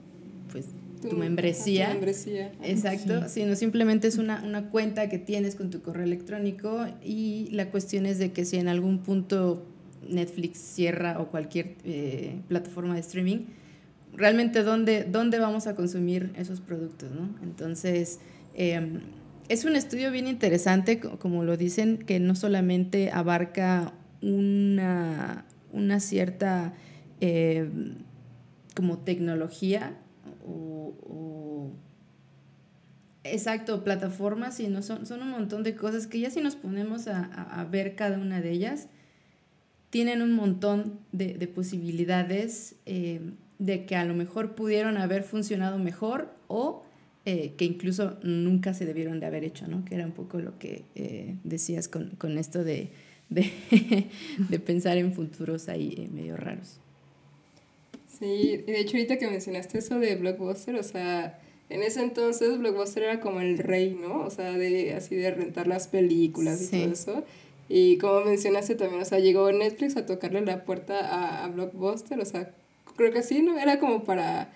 [0.51, 0.67] pues,
[1.09, 1.87] tu, membresía.
[1.87, 2.53] Tu membresía.
[2.63, 7.71] Exacto, sino simplemente es una, una, cuenta que tienes con tu correo electrónico y la
[7.71, 9.65] cuestión es de que si en algún punto
[10.09, 13.47] Netflix cierra o cualquier eh, plataforma de streaming,
[14.17, 17.29] realmente dónde, dónde vamos a consumir esos productos, ¿no?
[17.43, 18.21] Entonces,
[18.55, 19.01] em,
[19.49, 26.75] es un estudio bien interesante, como lo dicen, que no solamente abarca una, una cierta
[27.21, 27.97] em,
[28.75, 29.97] como tecnología
[30.47, 31.71] o,
[33.23, 37.25] exacto, plataformas, sino son, son un montón de cosas que ya si nos ponemos a,
[37.25, 38.89] a, ver cada una de ellas,
[39.89, 45.79] tienen un montón de, de posibilidades em, de que a lo mejor pudieron haber funcionado
[45.79, 46.85] mejor o
[47.27, 49.83] eh, que incluso nunca se debieron de haber hecho, ¿no?
[49.87, 52.89] Que era un poco lo que eh, decías con, con, esto de,
[53.31, 53.51] de,
[54.51, 56.81] de, pensar en futuros ahí eh, medio raros.
[58.19, 61.41] Sí, y de hecho ahorita que mencionaste eso de Blockbuster, o sea,
[61.71, 64.21] en ese entonces Blockbuster era como el rey, ¿no?
[64.21, 67.25] O sea, de así de rentar las películas y todo eso.
[67.71, 72.21] Y como mencionaste también, o sea, llegó Netflix a tocarle la puerta a, a Blockbuster,
[72.21, 72.55] o sea,
[72.97, 73.59] creo que sí, ¿no?
[73.59, 74.51] Era como para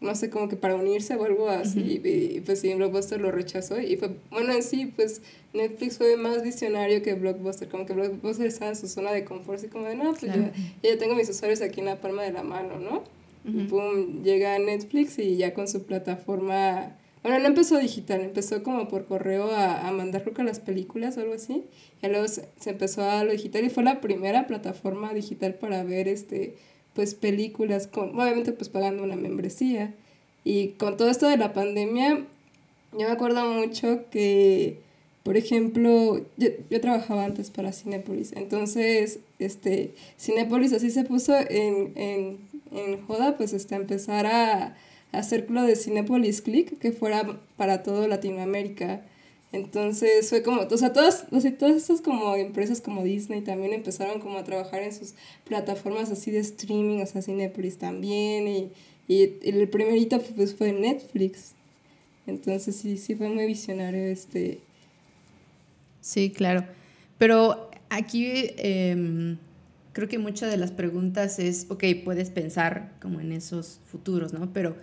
[0.00, 3.78] no sé, como que para unirse o algo así, y, pues sí, Blockbuster lo rechazó,
[3.80, 5.20] y fue, bueno, en sí, pues
[5.52, 9.58] Netflix fue más visionario que Blockbuster, como que Blockbuster estaba en su zona de confort,
[9.58, 12.32] así como de, no, pues ya, ya, tengo mis usuarios aquí en la palma de
[12.32, 13.04] la mano, ¿no?
[13.44, 18.88] Y pum, llega Netflix y ya con su plataforma, bueno, no empezó digital, empezó como
[18.88, 21.64] por correo a, a mandar creo que las películas o algo así,
[22.02, 25.84] y luego se, se empezó a lo digital y fue la primera plataforma digital para
[25.84, 26.56] ver este
[27.00, 29.94] pues películas, obviamente pues pagando una membresía.
[30.44, 32.26] Y con todo esto de la pandemia,
[32.92, 34.80] yo me acuerdo mucho que,
[35.22, 41.92] por ejemplo, yo, yo trabajaba antes para Cinepolis, entonces, este, Cinepolis así se puso en,
[41.96, 42.38] en,
[42.70, 44.76] en joda, pues, este, empezar a,
[45.12, 49.00] a hacer lo de Cinepolis Click, que fuera para todo Latinoamérica.
[49.52, 53.72] Entonces fue como, o sea, todas, o sea, todas estas como empresas como Disney también
[53.72, 58.72] empezaron como a trabajar en sus plataformas así de streaming, o sea, Cinepolis también, y,
[59.08, 61.54] y el primerito pues fue Netflix.
[62.28, 64.60] Entonces sí, sí fue muy visionario este.
[66.00, 66.64] Sí, claro.
[67.18, 69.36] Pero aquí eh,
[69.92, 74.52] creo que muchas de las preguntas es, ok, puedes pensar como en esos futuros, ¿no?
[74.52, 74.76] Pero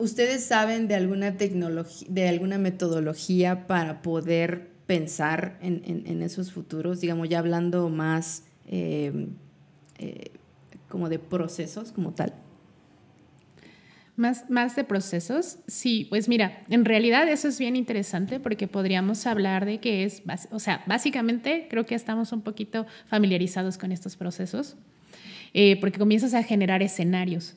[0.00, 7.02] ¿Ustedes saben de alguna tecnología, de alguna metodología para poder pensar en, esos futuros?
[7.02, 9.28] Digamos, ya hablando más eh,
[9.98, 10.30] eh,
[10.88, 12.32] como de procesos como tal.
[14.16, 19.26] Más, más de procesos, sí, pues mira, en realidad eso es bien interesante porque podríamos
[19.26, 24.16] hablar de que es, o sea, básicamente creo que estamos un poquito familiarizados con estos
[24.16, 24.76] procesos,
[25.52, 27.54] eh, porque comienzas a generar escenarios.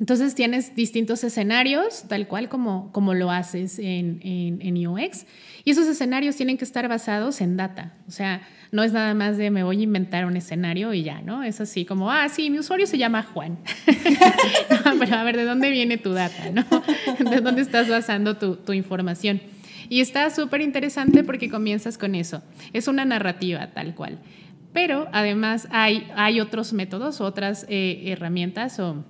[0.00, 5.26] Entonces tienes distintos escenarios, tal cual como, como lo haces en, en, en, UX,
[5.64, 7.94] y esos escenarios tienen que estar basados en data.
[8.06, 11.20] O sea, no es nada más de me voy a inventar un escenario y ya,
[11.20, 11.42] ¿no?
[11.42, 13.58] Es así como, ah, sí, mi usuario se llama Juan.
[14.84, 16.64] no, pero a ver, ¿de dónde viene tu data, no?
[17.30, 19.40] ¿De dónde estás basando tu, tu información?
[19.88, 22.42] Y está súper interesante porque comienzas con eso.
[22.72, 24.20] Es una narrativa tal cual.
[24.72, 29.04] Pero además hay, hay otros métodos, otras eh, herramientas o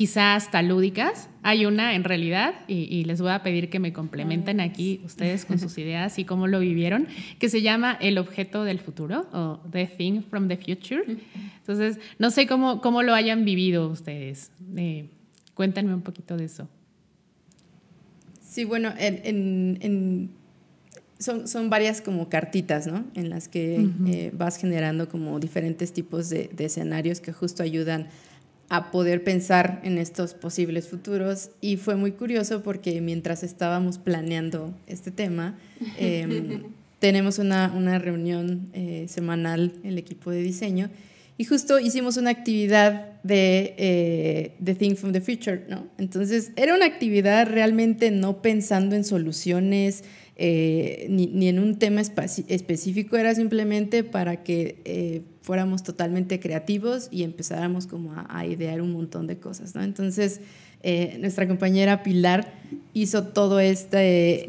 [0.00, 1.28] quizás hasta lúdicas.
[1.42, 5.58] Hay una en realidad, y, les voy a pedir que me complementen aquí ustedes con
[5.58, 7.06] sus ideas y cómo lo vivieron,
[7.38, 11.04] que se llama El objeto del futuro o The Thing from the Future.
[11.58, 14.50] Entonces, no sé cómo, cómo lo hayan vivido ustedes.
[14.74, 15.10] Eh,
[15.52, 16.66] cuéntenme un poquito de eso.
[18.40, 20.30] Sí, bueno, en, en,
[21.18, 23.04] son, son, varias como cartitas, ¿no?
[23.14, 24.14] En las que uh -huh.
[24.14, 28.06] eh, vas generando como diferentes tipos de, de escenarios que justo ayudan a
[28.92, 35.10] poder pensar en estos posibles futuros y fue muy curioso porque mientras estábamos planeando este
[35.10, 35.58] tema,
[35.98, 36.62] eh,
[37.00, 40.88] tenemos una, una reunión eh, semanal, el equipo de diseño,
[41.36, 45.86] y justo hicimos una actividad de eh, The Thing from the Future, ¿no?
[45.96, 50.04] Entonces era una actividad realmente no pensando en soluciones,
[50.42, 57.08] eh, ni, ni, en un tema específico, era simplemente para que eh, fuéramos totalmente creativos
[57.10, 59.82] y empezáramos como a, a, idear un montón de cosas, ¿no?
[59.82, 60.40] Entonces,
[60.82, 62.54] eh, nuestra compañera Pilar
[62.94, 64.46] hizo todo este,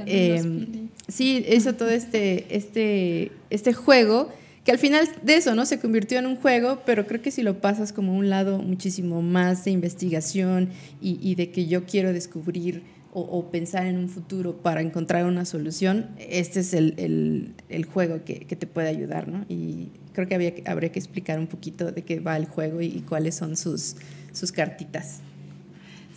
[1.09, 4.31] sí, hizo todo este, este, este juego
[4.63, 5.65] que al final de eso, ¿no?
[5.65, 9.21] Se convirtió en un juego, pero creo que si lo pasas como un lado muchísimo
[9.21, 10.69] más de investigación
[11.01, 12.81] y, y de que yo quiero descubrir
[13.13, 18.41] o, pensar en un futuro para encontrar una solución, este es el, el, juego que,
[18.41, 19.45] que, te puede ayudar, ¿no?
[19.49, 22.85] Y creo que había, habría que explicar un poquito de qué va el juego y,
[22.85, 23.95] y cuáles son sus,
[24.31, 25.21] sus cartitas.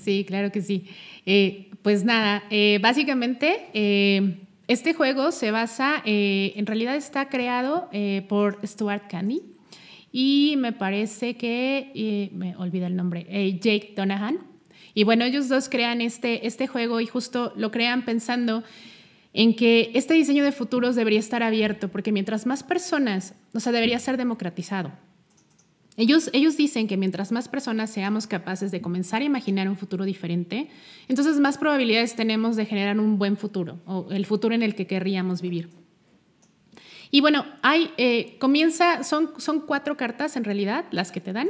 [0.04, 0.84] Sí, claro que sí.
[1.24, 4.36] Eh, pues nada, eh, básicamente eh,
[4.68, 7.90] este juego se basa, en realidad está creado
[8.28, 9.42] por Stuart Candy
[10.12, 13.26] y me parece que, me olvida el nombre,
[13.60, 14.53] Jake Donahan
[14.94, 18.62] y bueno, ellos dos crean este, este juego y justo lo crean pensando
[19.32, 23.72] en que este diseño de futuros debería estar abierto, porque mientras más personas, o sea,
[23.72, 24.92] debería ser democratizado.
[25.96, 30.04] Ellos, ellos dicen que mientras más personas seamos capaces de comenzar a imaginar un futuro
[30.04, 30.68] diferente,
[31.08, 34.86] entonces más probabilidades tenemos de generar un buen futuro, o el futuro en el que
[34.86, 35.68] querríamos vivir.
[37.10, 41.48] Y bueno, hay, eh, comienza, son, son cuatro cartas en realidad las que te dan.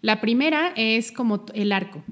[0.00, 2.02] La primera es como el arco.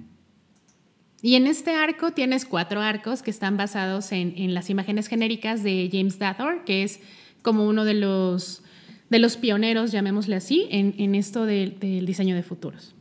[1.27, 5.65] Y en este arco tienes cuatro arcos que están basados en, en las imágenes genéricas
[5.65, 7.01] de James Dathor, que es
[7.43, 8.63] como uno de los,
[9.11, 12.95] de los pioneros, llamémosle así, en, en esto de, del diseño de futuros.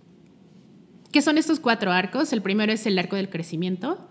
[1.11, 2.33] ¿Qué son estos cuatro arcos?
[2.33, 4.09] El primero es el arco del crecimiento,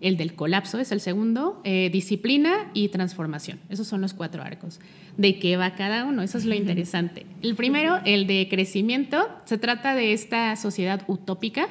[0.00, 3.60] el del colapso es el segundo, eh, disciplina y transformación.
[3.68, 4.80] Esos son los cuatro arcos.
[5.16, 6.22] ¿De qué va cada uno?
[6.22, 7.26] Eso es lo interesante.
[7.42, 11.68] El primero, el de crecimiento, se trata de esta sociedad utópica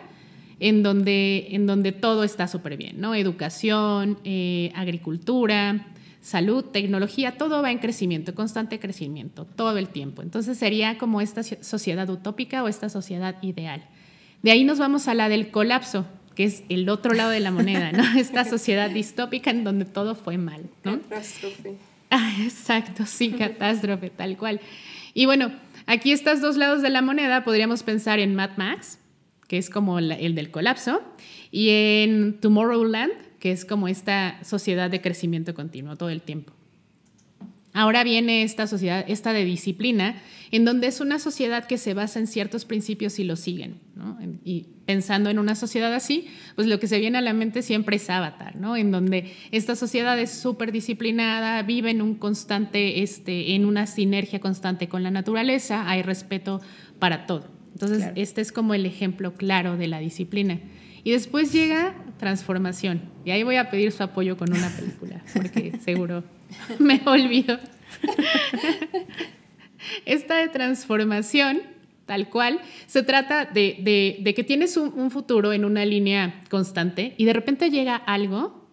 [0.61, 3.15] en donde, en donde todo está súper bien, ¿no?
[3.15, 5.87] Educación, eh, agricultura,
[6.21, 10.21] salud, tecnología, todo va en crecimiento, constante crecimiento, todo el tiempo.
[10.21, 13.83] Entonces sería como esta sociedad utópica o esta sociedad ideal.
[14.43, 17.49] De ahí nos vamos a la del colapso, que es el otro lado de la
[17.49, 18.03] moneda, ¿no?
[18.19, 21.01] Esta sociedad distópica en donde todo fue mal, ¿no?
[21.01, 21.75] Catástrofe.
[22.11, 24.61] Ah, exacto, sí, catástrofe, tal cual.
[25.15, 25.51] Y bueno,
[25.87, 28.99] aquí estos dos lados de la moneda podríamos pensar en Mad Max,
[29.51, 31.01] que es como el del colapso,
[31.51, 36.53] y en Tomorrowland, que es como esta sociedad de crecimiento continuo todo el tiempo.
[37.73, 42.19] Ahora viene esta sociedad, esta de disciplina, en donde es una sociedad que se basa
[42.19, 43.81] en ciertos principios y los siguen.
[44.45, 47.97] Y pensando en una sociedad así, pues lo que se viene a la mente siempre
[47.97, 48.77] es Avatar, ¿no?
[48.77, 54.39] en donde esta sociedad es súper disciplinada, vive en un constante, este, en una sinergia
[54.39, 56.61] constante con la naturaleza, hay respeto
[56.99, 57.60] para todo.
[57.73, 60.59] Entonces, este es como el ejemplo claro de la disciplina.
[61.03, 63.01] Y después llega transformación.
[63.25, 66.23] Y ahí voy a pedir su apoyo con una película, porque seguro
[66.79, 67.59] me olvido.
[70.05, 71.61] Esta de transformación,
[72.05, 77.33] tal cual, se trata de, que tienes un, futuro en una línea constante y de
[77.33, 78.69] repente llega algo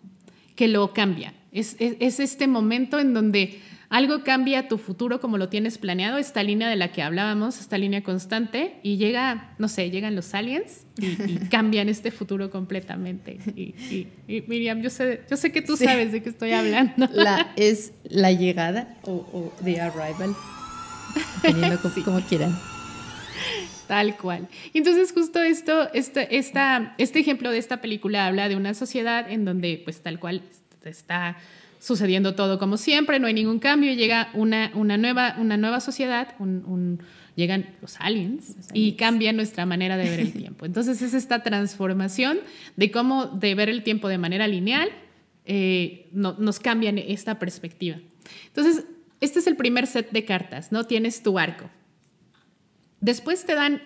[0.54, 1.32] que lo cambia.
[1.50, 3.58] es este momento en donde
[3.90, 7.78] algo cambia tu futuro como lo tienes planeado, esta línea de la que hablábamos, esta
[7.78, 13.38] línea constante, y llega, no sé, llegan los aliens y, cambian este futuro completamente.
[13.56, 17.08] Y, Miriam, yo sé, yo sé que tú sabes de qué estoy hablando.
[17.12, 20.34] La, es la llegada o, the arrival,
[21.36, 22.54] dependiendo como, quieran.
[23.86, 24.48] Tal cual.
[24.74, 29.46] Entonces justo esto, este, esta, este ejemplo de esta película habla de una sociedad en
[29.46, 30.42] donde pues tal cual
[30.84, 31.38] está
[31.78, 36.34] sucediendo todo como siempre, no hay ningún cambio, llega una, una, nueva, una nueva sociedad,
[37.36, 40.66] llegan los aliens, y cambia nuestra manera de ver el tiempo.
[40.66, 42.38] Entonces es esta transformación
[42.76, 44.90] de cómo de ver el tiempo de manera lineal
[45.44, 47.98] eh, nos cambian esta perspectiva.
[48.48, 48.84] Entonces,
[49.20, 50.84] este es el primer set de cartas, ¿no?
[50.84, 51.70] Tienes tu arco.
[53.00, 53.82] Después te dan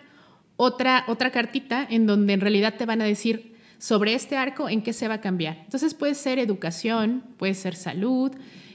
[0.56, 3.51] otra, otra cartita en donde en realidad te van a decir
[3.82, 5.58] sobre este arco en qué se va a cambiar.
[5.64, 8.30] Entonces puede ser educación, puede ser salud,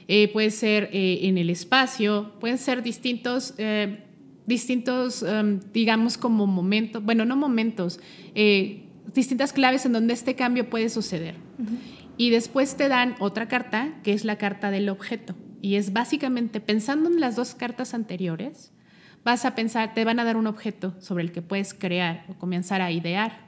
[0.06, 4.04] eh, puede ser eh, en el espacio, pueden ser distintos, eh,
[4.44, 8.00] distintos em, digamos, como momentos, bueno, no momentos,
[9.14, 11.36] distintas claves en donde este cambio puede suceder.
[12.18, 15.34] Y después te dan otra carta, que es la carta del objeto.
[15.62, 18.72] Y es básicamente pensando en las dos cartas anteriores,
[19.24, 22.34] vas a pensar, te van a dar un objeto sobre el que puedes crear o
[22.34, 23.47] comenzar a idear.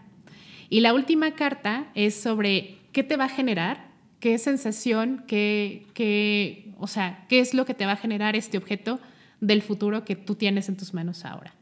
[0.70, 3.88] Y la última carta es sobre qué te va a generar,
[4.20, 9.00] qué sensación, qué, o sea, qué es lo que te va a generar este objeto
[9.40, 11.54] del futuro que tú tienes en tus manos ahora.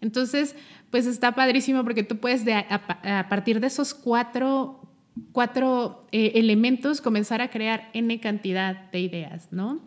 [0.00, 0.56] Entonces,
[0.90, 4.80] pues está padrísimo porque tú puedes a, partir de esos cuatro,
[5.30, 9.80] cuatro eh, elementos comenzar a crear N cantidad de ideas, ¿no?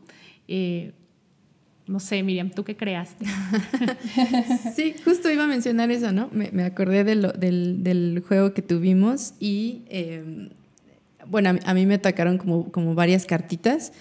[0.48, 0.94] Eh,
[1.92, 3.26] no sé, Miriam, ¿tú qué creaste?
[4.76, 6.30] sí, justo iba a mencionar eso, ¿no?
[6.32, 10.50] Me, acordé del, juego que tuvimos y, em,
[11.28, 13.92] bueno, a mí, me tocaron como, como varias cartitas.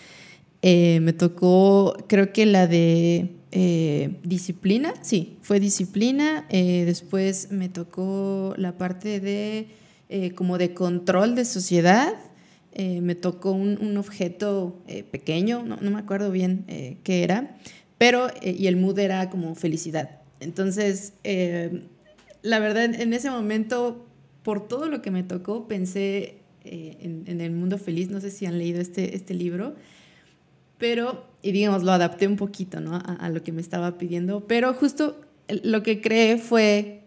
[0.63, 6.47] Eh, me tocó, creo que la de eh, disciplina, sí, fue disciplina.
[6.49, 9.67] Eh, después me tocó la parte de
[10.35, 12.15] como de control de sociedad.
[12.77, 16.65] me tocó un, objeto pequeño, no, no, me acuerdo bien
[17.05, 17.57] qué era
[18.01, 20.09] pero, eh, y el mood era como felicidad.
[20.41, 21.83] Entonces, eh,
[22.41, 24.07] la verdad, en ese momento,
[24.43, 28.09] por todo lo que me tocó, pensé eh, en, el mundo feliz.
[28.09, 29.75] No sé si han leído este, este libro,
[30.79, 32.97] pero, y digamos, lo adapté un poquito, ¿no?
[32.97, 35.21] A, lo que me estaba pidiendo, pero justo
[35.63, 37.03] lo que creé fue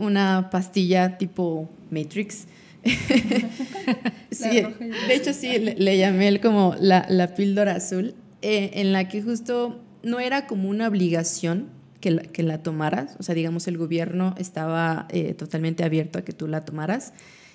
[0.00, 2.46] una pastilla tipo Matrix.
[4.30, 9.83] sí, de hecho, sí, le, llamé como la, la píldora azul, en la que justo
[10.04, 11.68] no era como una obligación
[12.00, 16.22] que la, que la tomaras, o sea, digamos, el gobierno estaba eh, totalmente abierto a
[16.22, 17.14] que tú la tomaras.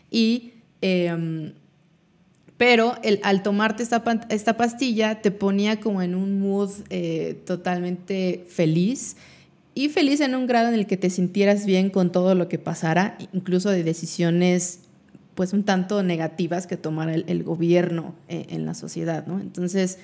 [0.09, 1.53] Y, em,
[2.57, 8.43] pero el, al tomarte esta, esta, pastilla te ponía como en un mood eh, totalmente
[8.49, 9.17] feliz
[9.76, 12.57] y feliz en un grado en el que te sintieras bien con todo lo que
[12.57, 14.80] pasara, incluso de decisiones
[15.36, 19.39] pues un tanto negativas que tomara el, gobierno en, eh, en la sociedad, ¿no?
[19.39, 19.99] Entonces,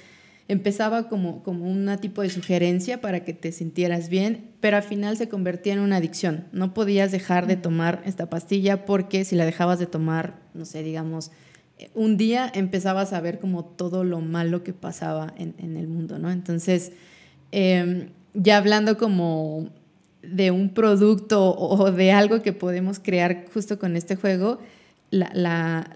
[0.48, 5.18] empezaba como, como una tipo de sugerencia para que te sintieras bien, pero al final
[5.18, 6.46] se convertía en una adicción.
[6.52, 10.84] No podías dejar de tomar esta pastilla porque si la dejabas de tomar, no sé,
[10.84, 11.32] digamos,
[11.94, 16.32] un día empezabas a ver como todo lo malo que pasaba en, el mundo, ¿no?
[16.32, 16.94] Entonces,
[17.52, 19.70] em, ya hablando como
[20.22, 24.60] de un producto o de algo que podemos crear justo con este juego,
[25.12, 25.90] la,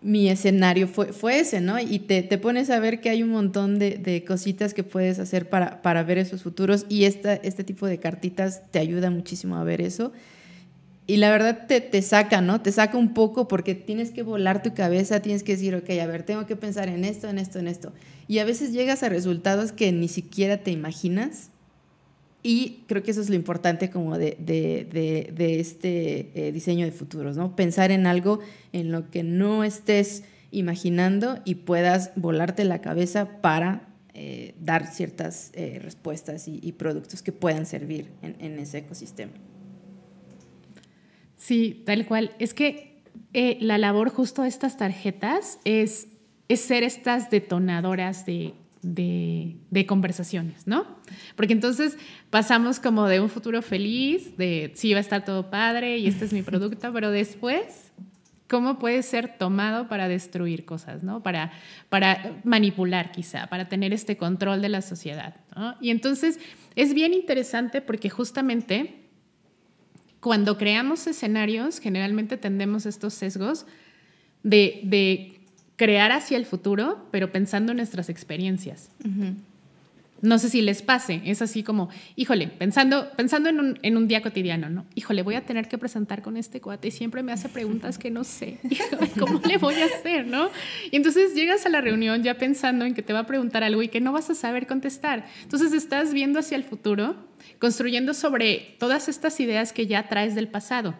[0.00, 1.78] mi escenario fue, fue ese, ¿no?
[1.80, 5.82] Y te, pones a ver que hay un montón de, cositas que puedes hacer para,
[5.82, 9.80] para ver esos futuros y esta, este tipo de cartitas te ayuda muchísimo a ver
[9.80, 10.12] eso.
[11.06, 12.60] Y la verdad te, te saca, ¿no?
[12.60, 16.06] Te saca un poco porque tienes que volar tu cabeza, tienes que decir, ok, a
[16.06, 17.92] ver, tengo que pensar en esto, en esto, en esto.
[18.28, 21.50] Y a veces llegas a resultados que ni siquiera te imaginas.
[22.42, 27.36] Y creo que eso es lo importante como de, de, este eh, diseño de futuros,
[27.36, 27.56] ¿no?
[27.56, 28.38] Pensar en algo
[28.72, 35.50] en lo que no estés imaginando y puedas volarte la cabeza para eh, dar ciertas
[35.54, 39.32] eh, respuestas y, productos que puedan servir en, ese ecosistema.
[41.36, 42.32] Sí, tal cual.
[42.38, 43.02] Es que
[43.60, 46.08] la labor justo de estas tarjetas es,
[46.48, 50.86] es ser estas detonadoras de, de, conversaciones, ¿no?
[51.36, 51.96] Porque entonces
[52.30, 56.24] pasamos como de un futuro feliz, de sí, va a estar todo padre y este
[56.24, 57.92] es mi producto, pero después,
[58.48, 61.22] ¿cómo puede ser tomado para destruir cosas, ¿no?
[61.22, 61.52] Para,
[61.88, 65.76] para manipular quizá, para tener este control de la sociedad, ¿no?
[65.80, 66.38] Y entonces
[66.76, 69.08] es bien interesante porque justamente
[70.20, 73.66] cuando creamos escenarios, generalmente tendemos estos sesgos
[74.42, 75.37] de,
[75.78, 78.90] crear hacia el futuro, pero pensando en nuestras experiencias.
[80.20, 84.08] No sé si les pase, es así como, híjole, pensando, pensando en, un, en un
[84.08, 84.84] día cotidiano, ¿no?
[84.96, 88.10] Híjole, voy a tener que presentar con este cuate y siempre me hace preguntas que
[88.10, 88.58] no sé.
[89.20, 90.50] ¿cómo le voy a hacer, no?
[90.90, 93.80] Y entonces llegas a la reunión ya pensando en que te va a preguntar algo
[93.80, 95.26] y que no vas a saber contestar.
[95.44, 97.14] Entonces estás viendo hacia el futuro
[97.60, 100.96] construyendo sobre todas estas ideas que ya traes del pasado.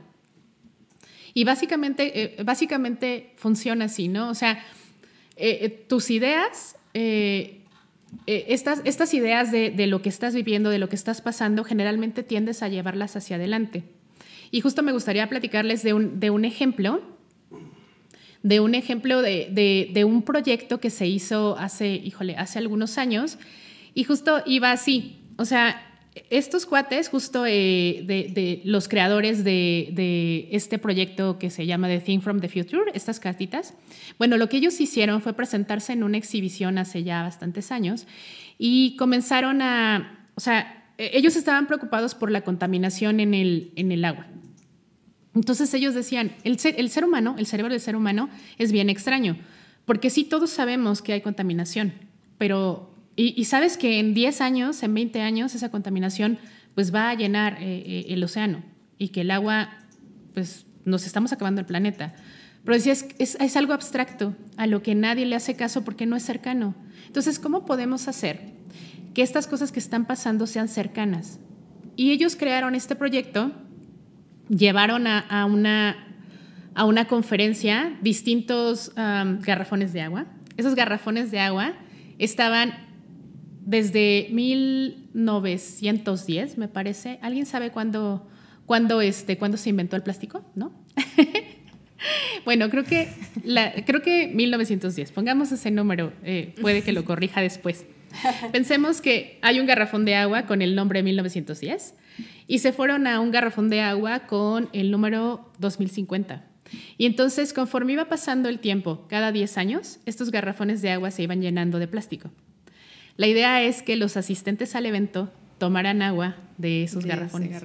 [1.34, 4.30] Y básicamente, eh, básicamente funciona así, ¿no?
[4.30, 4.64] O sea,
[5.36, 6.76] eh, eh, tus ideas,
[8.26, 12.62] estas, estas ideas de, lo que estás viviendo, de lo que estás pasando, generalmente tiendes
[12.62, 13.84] a llevarlas hacia adelante.
[14.50, 17.00] Y justo me gustaría platicarles de un, de un ejemplo,
[18.42, 23.38] de un ejemplo de, de, un proyecto que se hizo hace, híjole, hace algunos años,
[23.94, 25.87] y justo iba así, o sea,
[26.30, 32.20] estos cuates, justo eh, de, los creadores de, este proyecto que se llama The Thing
[32.20, 33.74] from the Future, estas cartitas,
[34.18, 38.06] bueno, lo que ellos hicieron fue presentarse en una exhibición hace ya bastantes años
[38.58, 44.26] y comenzaron a, o sea, e, ellos estaban preocupados por la contaminación en el, agua.
[45.34, 49.38] Entonces ellos decían, el el ser humano, el cerebro del ser humano es bien extraño,
[49.84, 51.92] porque sí todos sabemos que hay contaminación,
[52.38, 52.87] pero
[53.20, 56.38] y, sabes que en 10 años, en 20 años, esa contaminación
[56.76, 58.62] pues va a llenar eh, eh, el océano
[58.96, 59.70] y que el agua,
[60.34, 62.14] pues nos estamos acabando el planeta.
[62.64, 66.14] Pero decías, es, es, algo abstracto, a lo que nadie le hace caso porque no
[66.14, 66.76] es cercano.
[67.08, 68.52] Entonces, ¿cómo podemos hacer
[69.14, 71.40] que estas cosas que están pasando sean cercanas?
[71.96, 73.50] Y ellos crearon este proyecto,
[74.48, 76.06] llevaron a, una,
[76.76, 80.26] a una conferencia distintos garrafones de agua.
[80.56, 81.72] Esos garrafones de agua
[82.18, 82.87] estaban
[83.68, 87.18] desde 1910, me parece.
[87.20, 88.26] ¿Alguien sabe cuándo,
[88.64, 90.42] cuándo, este, cuándo se inventó el plástico?
[90.54, 90.72] ¿No?
[92.46, 93.10] bueno, creo que,
[93.84, 95.12] creo que 1910.
[95.12, 97.84] Pongamos ese número, eh, puede que lo corrija después.
[98.52, 101.92] Pensemos que hay un garrafón de agua con el nombre 1910
[102.46, 106.42] y se fueron a un garrafón de agua con el número 2050.
[106.96, 111.22] Y entonces, conforme iba pasando el tiempo, cada 10 años, estos garrafones de agua se
[111.22, 112.30] iban llenando de plástico.
[113.18, 117.62] La idea es que los asistentes al evento tomaran agua de esos garrafones.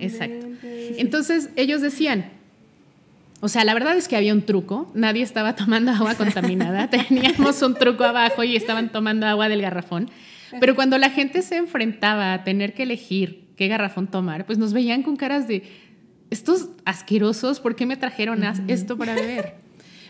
[0.00, 0.46] Exacto.
[0.98, 2.26] Entonces ellos decían,
[3.40, 7.62] o sea, la verdad es que había un truco, nadie estaba tomando agua contaminada, teníamos
[7.62, 10.10] un truco abajo y estaban tomando agua del garrafón,
[10.60, 14.74] pero cuando la gente se enfrentaba a tener que elegir qué garrafón tomar, pues nos
[14.74, 15.62] veían con caras de,
[16.32, 19.54] estos asquerosos, ¿por qué me trajeron esto para beber?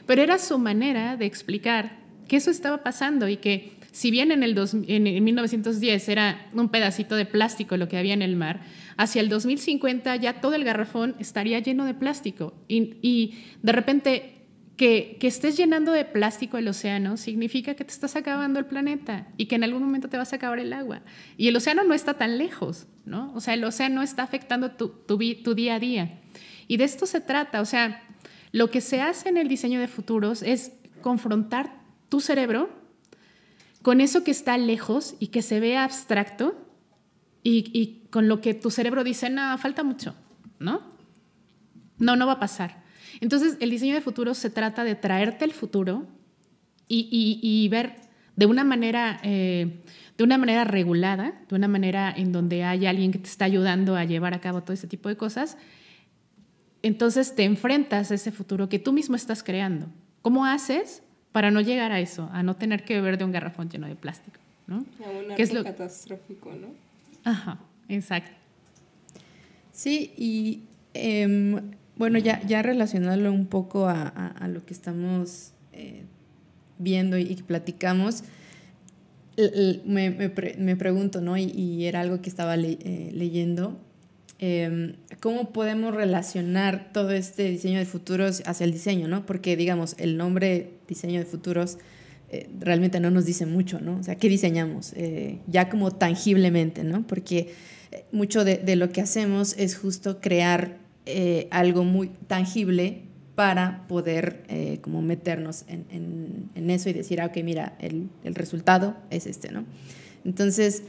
[0.06, 4.43] Pero era su manera de explicar que eso estaba pasando y que si bien en,
[4.43, 8.62] el en 1910 era un pedacito de plástico lo que había en el mar,
[8.97, 12.55] hacia el 2050 ya todo el garrafón estaría lleno de plástico.
[12.68, 18.59] Y, de repente que, estés llenando de plástico el océano significa que te estás acabando
[18.59, 21.03] el planeta y que en algún momento te vas a acabar el agua.
[21.36, 23.30] Y el océano no está tan lejos, ¿no?
[23.34, 26.18] O sea, el océano está afectando tu día a día.
[26.66, 28.03] Y de esto se trata, o sea,
[28.53, 30.72] lo que se hace en el diseño de futuros es
[31.03, 31.78] confrontar
[32.09, 32.81] tu cerebro
[33.82, 36.56] con eso que está lejos y que se ve abstracto
[37.44, 40.14] y, con lo que tu cerebro dice, no, falta mucho,
[40.60, 40.80] ¿no?
[41.98, 42.82] No, no va a pasar.
[43.20, 46.06] Entonces, el diseño de futuro se trata de traerte el futuro
[46.88, 47.96] y, ver
[48.36, 49.20] de una manera...
[49.22, 49.82] Eh,
[50.18, 53.96] de una manera regulada, de una manera en donde hay alguien que te está ayudando
[53.96, 55.56] a llevar a cabo todo ese tipo de cosas,
[56.82, 59.86] entonces te enfrentas a ese futuro que tú mismo estás creando.
[60.20, 61.02] ¿Cómo haces
[61.32, 63.96] para no llegar a eso, a no tener que beber de un garrafón lleno de
[63.96, 64.38] plástico?
[64.66, 64.84] ¿no?
[65.04, 66.68] A un es lo catastrófico, ¿no?
[67.24, 67.58] Ajá,
[67.88, 68.30] exacto.
[69.72, 70.64] Sí, y
[70.94, 76.04] em, bueno, ya, ya relacionarlo un poco a, lo que estamos eh,
[76.78, 78.24] viendo y, platicamos,
[79.86, 81.36] me, me, pregunto, ¿no?
[81.36, 83.78] Y, era algo que estaba eh, leyendo,
[84.43, 89.24] em, ¿cómo podemos relacionar todo este diseño de futuros hacia el diseño, ¿no?
[89.24, 91.78] Porque, digamos, el nombre diseño de futuros
[92.30, 93.99] eh, realmente no nos dice mucho, ¿no?
[93.99, 94.95] O sea, ¿qué diseñamos?
[95.47, 97.07] ya como tangiblemente, ¿no?
[97.07, 97.55] Porque
[98.11, 103.03] mucho de, de, lo que hacemos es justo crear eh, algo muy tangible
[103.34, 105.84] para poder eh, como meternos en,
[106.55, 109.64] en, eso y decir, ah, ok, mira, el, el, resultado es este, ¿no?
[110.24, 110.84] Entonces,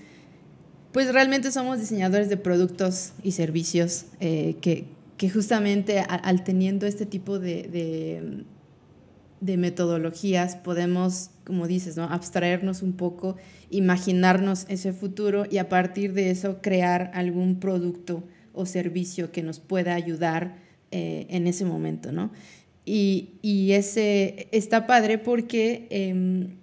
[0.93, 4.85] pues realmente somos diseñadores de productos y servicios eh, que,
[5.29, 8.45] justamente al, teniendo este tipo de,
[9.41, 12.03] metodologías podemos, como dices, ¿no?
[12.03, 13.37] abstraernos un poco,
[13.69, 18.23] imaginarnos ese futuro y a partir de eso crear algún producto
[18.53, 20.57] o servicio que nos pueda ayudar
[20.91, 22.31] eh, en ese momento, ¿no?
[22.85, 26.57] Y, y, ese está padre porque em,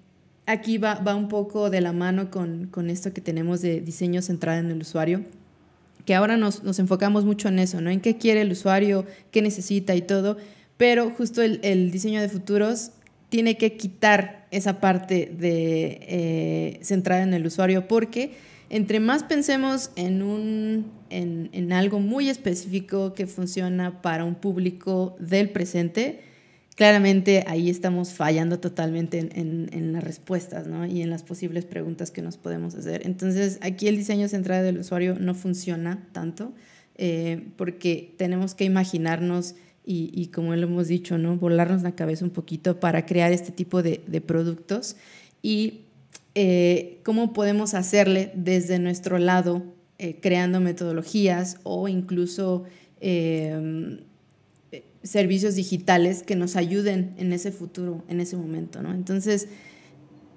[0.50, 4.22] aquí va, va, un poco de la mano con, con, esto que tenemos de diseño
[4.22, 5.24] centrado en el usuario,
[6.04, 7.90] que ahora nos, nos, enfocamos mucho en eso, ¿no?
[7.90, 10.36] En qué quiere el usuario, qué necesita y todo,
[10.76, 12.92] pero justo el, el diseño de futuros
[13.30, 18.32] tiene que quitar esa parte de eh, centrada en el usuario porque
[18.68, 25.50] entre más pensemos en, un, en, algo muy específico que funciona para un público del
[25.50, 26.22] presente,
[26.80, 32.38] claramente ahí estamos fallando totalmente en, las respuestas y en las posibles preguntas que nos
[32.38, 33.02] podemos hacer.
[33.04, 36.54] Entonces, aquí el diseño centrado del usuario no funciona tanto
[36.94, 41.36] eh, porque tenemos que imaginarnos y, como lo hemos dicho, ¿no?
[41.36, 44.96] volarnos la cabeza un poquito para crear este tipo de, productos
[45.42, 45.82] y
[46.34, 49.64] eh, cómo podemos hacerle desde nuestro lado,
[49.98, 52.64] eh, creando metodologías o incluso
[55.02, 58.92] servicios digitales que nos ayuden en ese futuro, en ese momento, ¿no?
[58.92, 59.48] Entonces,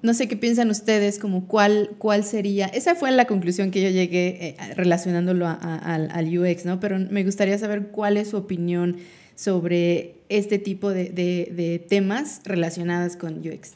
[0.01, 3.89] no sé qué piensan ustedes, como cuál, cuál sería, esa fue la conclusión que yo
[3.89, 6.79] llegué eh, relacionándolo al UX, ¿no?
[6.79, 8.97] Pero me gustaría saber cuál es su opinión
[9.35, 13.75] sobre este tipo de, de, de temas relacionados con UX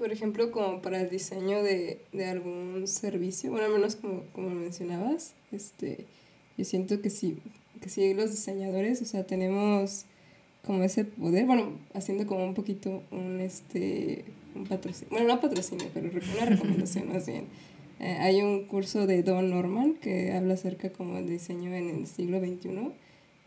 [0.00, 4.48] por ejemplo, como para el diseño de, de algún servicio, bueno, al menos como, como
[4.48, 6.06] mencionabas, este,
[6.56, 7.36] yo siento que sí,
[7.80, 10.04] que sí los diseñadores, o sea, tenemos
[10.64, 15.86] como ese poder, bueno, haciendo como un poquito un, este, un patrocinio, bueno, no patrocinio,
[15.94, 17.44] pero una recomendación más bien.
[18.00, 22.06] Eh, hay un curso de Don Norman que habla acerca como el diseño en el
[22.06, 22.92] siglo XXI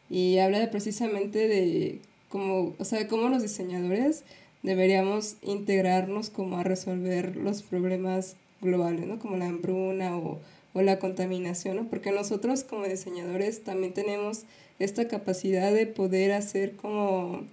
[0.09, 4.24] y habla de precisamente de cómo, o sea, cómo los diseñadores
[4.61, 9.19] deberíamos integrarnos como a resolver los problemas globales, ¿no?
[9.19, 10.39] Como la hambruna o,
[10.74, 11.88] o la contaminación, ¿no?
[11.88, 14.43] Porque nosotros como diseñadores también tenemos
[14.80, 17.43] esta capacidad de poder hacer como,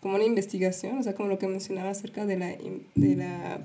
[0.00, 2.56] como una investigación, o sea, como lo que mencionaba acerca de la,
[2.94, 3.60] de la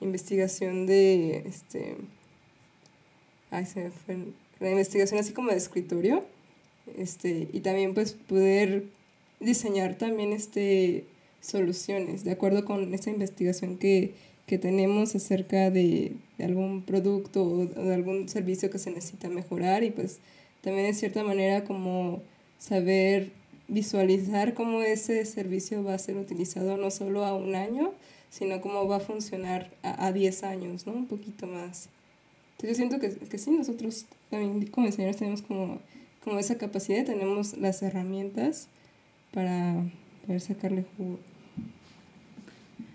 [0.00, 1.96] investigación de, este,
[3.66, 4.16] se fue,
[4.60, 6.24] la investigación así como de escritorio,
[6.96, 8.84] este, y también pues poder
[9.40, 11.04] diseñar también este
[11.40, 14.14] soluciones, de acuerdo con esa investigación que,
[14.52, 19.82] que tenemos acerca de, de, algún producto o de algún servicio que se necesita mejorar
[19.82, 20.18] y pues
[20.60, 22.20] también de cierta manera como
[22.58, 23.30] saber
[23.68, 27.94] visualizar cómo ese servicio va a ser utilizado no solo a un año,
[28.28, 30.92] sino cómo va a funcionar a 10 años, ¿no?
[30.92, 31.88] Un poquito más.
[32.58, 35.78] Entonces yo siento que, que sí, nosotros también como diseñadores tenemos como,
[36.22, 38.68] como esa capacidad, tenemos las herramientas
[39.32, 39.82] para
[40.26, 41.31] poder sacarle jugo.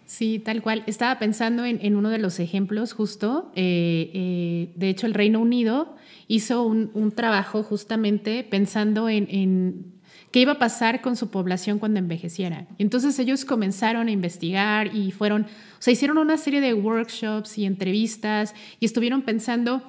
[0.07, 0.83] Sí, tal cual.
[0.87, 3.51] Estaba pensando en, uno de los ejemplos justo.
[3.55, 5.95] Eh, eh, de hecho, el Reino Unido
[6.29, 9.93] hizo un, trabajo justamente pensando en,
[10.31, 12.67] qué iba a pasar con su población cuando envejeciera.
[12.77, 17.65] Entonces ellos comenzaron a investigar y fueron, o sea, hicieron una serie de workshops y
[17.65, 19.83] entrevistas y estuvieron pensando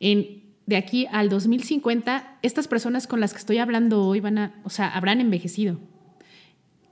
[0.00, 4.60] en de aquí al 2050, estas personas con las que estoy hablando hoy van a,
[4.64, 5.78] o sea, habrán envejecido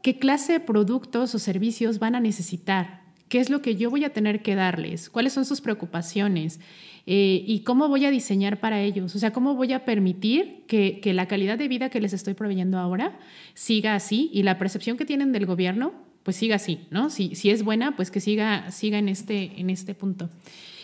[0.02, 4.04] qué clase de productos o servicios van a necesitar, qué es lo que yo voy
[4.04, 6.60] a tener que darles, cuáles son sus preocupaciones
[7.06, 11.00] eh, y cómo voy a diseñar para ellos, o sea, cómo voy a permitir que,
[11.00, 13.18] que, la calidad de vida que les estoy proveyendo ahora
[13.54, 15.92] siga así y la percepción que tienen del gobierno,
[16.22, 17.10] pues siga así, ¿no?
[17.10, 20.28] Si, si es buena, pues que siga, siga en, este, en este punto.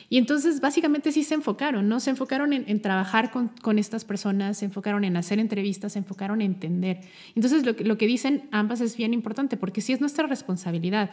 [0.09, 1.99] Y entonces básicamente sí se enfocaron, ¿no?
[1.99, 6.41] Se enfocaron en, trabajar con, con, estas personas, se enfocaron en hacer entrevistas, se enfocaron
[6.43, 7.01] en entender.
[7.35, 11.11] Entonces lo, lo que dicen ambas es bien importante porque sí es nuestra responsabilidad.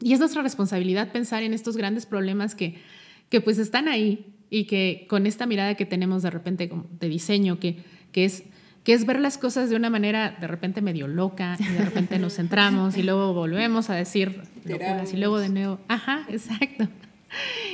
[0.00, 2.76] Y es nuestra responsabilidad pensar en estos grandes problemas que,
[3.28, 6.70] que pues están ahí y que con esta mirada que tenemos de repente
[7.00, 8.44] de diseño, que, que, es,
[8.84, 12.18] que es ver las cosas de una manera de repente medio loca y de repente
[12.18, 16.88] nos centramos y luego volvemos a decir locuras y luego de nuevo, ajá, exacto.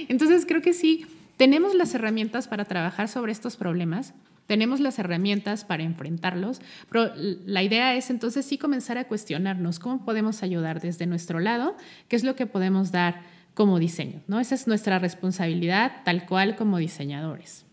[0.09, 1.06] Entonces creo que sí,
[1.36, 4.14] tenemos las herramientas para trabajar sobre estos problemas,
[4.46, 10.04] tenemos las herramientas para enfrentarlos, pero la idea es entonces sí comenzar a cuestionarnos cómo
[10.04, 11.76] podemos ayudar desde nuestro lado,
[12.09, 13.22] qué es lo que podemos dar
[13.54, 14.40] como diseño, ¿no?
[14.40, 17.66] Esa es nuestra responsabilidad tal cual como diseñadores.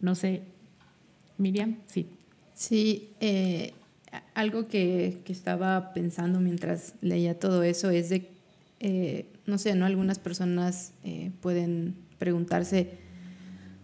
[0.00, 0.42] No sé,
[1.38, 2.06] Miriam, sí.
[2.54, 3.74] Sí, eh,
[4.34, 8.30] algo que, estaba pensando mientras leía todo eso es de,
[8.80, 9.86] eh, no sé, ¿no?
[9.86, 12.90] Algunas personas eh, pueden preguntarse,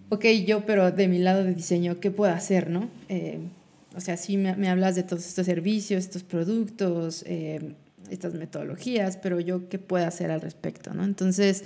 [0.09, 2.89] ok, yo, pero de mi lado de diseño, ¿qué puedo hacer, no?
[3.09, 3.39] Eh,
[3.95, 7.75] o sea, sí me, hablas de todos estos servicios, estos productos, eh,
[8.11, 11.05] estas metodologías, pero yo, ¿qué puedo hacer al respecto, no?
[11.05, 11.65] Entonces,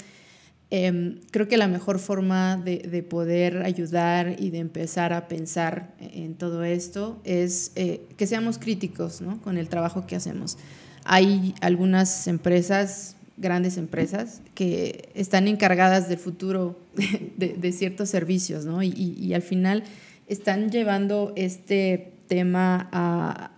[0.70, 5.94] em, creo que la mejor forma de, de, poder ayudar y de empezar a pensar
[6.00, 9.40] en todo esto es eh, que seamos críticos, ¿no?
[9.42, 10.56] Con el trabajo que hacemos.
[11.04, 16.78] Hay algunas empresas grandes empresas que están encargadas del futuro
[17.36, 18.82] de, ciertos servicios, ¿no?
[18.82, 19.84] Y, al final
[20.26, 23.50] están llevando este tema a,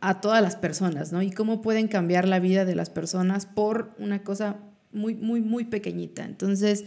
[0.00, 1.22] a, todas las personas, ¿no?
[1.22, 4.56] Y cómo pueden cambiar la vida de las personas por una cosa
[4.92, 6.24] muy, muy, muy pequeñita.
[6.24, 6.84] Entonces,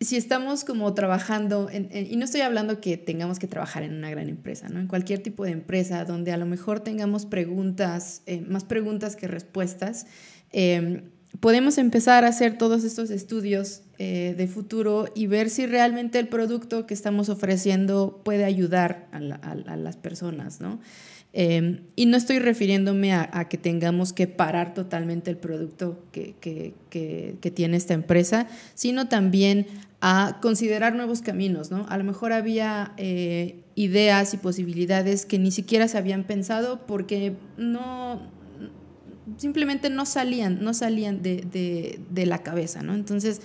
[0.00, 4.28] si estamos como trabajando, y no estoy hablando que tengamos que trabajar en una gran
[4.28, 4.78] empresa, ¿no?
[4.78, 9.26] En cualquier tipo de empresa donde a lo mejor tengamos preguntas, eh, más preguntas que
[9.26, 10.06] respuestas,
[10.52, 11.02] em,
[11.40, 16.28] podemos empezar a hacer todos estos estudios eh, de futuro y ver si realmente el
[16.28, 20.78] producto que estamos ofreciendo puede ayudar a, las personas, ¿no?
[21.34, 27.50] Y no estoy refiriéndome a, que tengamos que parar totalmente el producto que, que, que,
[27.50, 29.66] tiene esta empresa, sino también
[30.00, 31.86] a considerar nuevos caminos, ¿no?
[31.88, 37.34] A lo mejor había eh, ideas y posibilidades que ni siquiera se habían pensado porque
[37.56, 38.30] no,
[39.36, 42.94] simplemente no salían, no salían de, de, la cabeza, ¿no?
[42.94, 43.40] Entonces,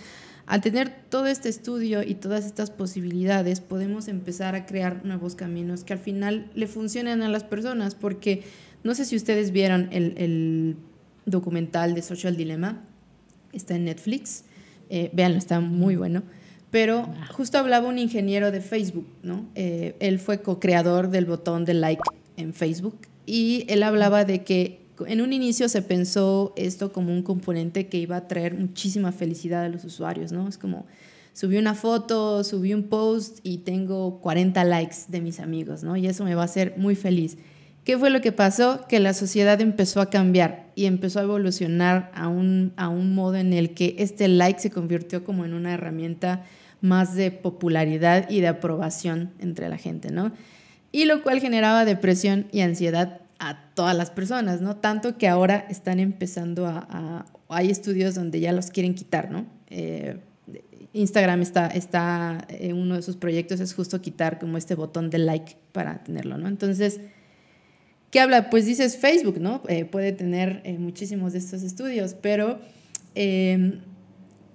[0.45, 5.83] al tener todo este estudio y todas estas posibilidades, podemos empezar a crear nuevos caminos
[5.83, 8.43] que al final le funcionen a las personas, porque
[8.83, 10.77] no sé si ustedes vieron el,
[11.25, 12.83] documental de Social Dilemma,
[13.53, 14.43] está en Netflix,
[14.89, 16.21] eh, véanlo, está muy bueno,
[16.73, 19.45] pero justo hablaba un ingeniero de Facebook, ¿no?
[19.53, 22.01] Eh, él fue co-creador del botón de like
[22.35, 22.97] en Facebook
[23.27, 27.99] y él hablaba de que en un inicio se pensó esto como un componente que
[27.99, 30.47] iba a traer muchísima felicidad a los usuarios, ¿no?
[30.47, 30.87] Es como,
[31.31, 35.95] subí una foto, subí un post y tengo 40 likes de mis amigos, ¿no?
[35.95, 37.37] Y eso me va a hacer muy feliz.
[37.83, 38.87] ¿Qué fue lo que pasó?
[38.87, 43.35] Que la sociedad empezó a cambiar y empezó a evolucionar a un, a un modo
[43.35, 46.43] en el que este like se convirtió como en una herramienta
[46.83, 50.33] más de popularidad y de aprobación entre la gente, ¿no?
[50.91, 54.75] Y lo cual generaba depresión y ansiedad a todas las personas, ¿no?
[54.75, 59.45] Tanto que ahora están empezando a, hay estudios donde ya los quieren quitar, ¿no?
[59.69, 60.17] Eh,
[60.91, 65.19] Instagram está, está eh, uno de sus proyectos es justo quitar como este botón de
[65.19, 66.49] like para tenerlo, ¿no?
[66.49, 66.99] Entonces,
[68.11, 68.49] ¿qué habla?
[68.49, 69.63] Pues dices Facebook, ¿no?
[69.69, 72.59] Eh, puede tener muchísimos de estos estudios, pero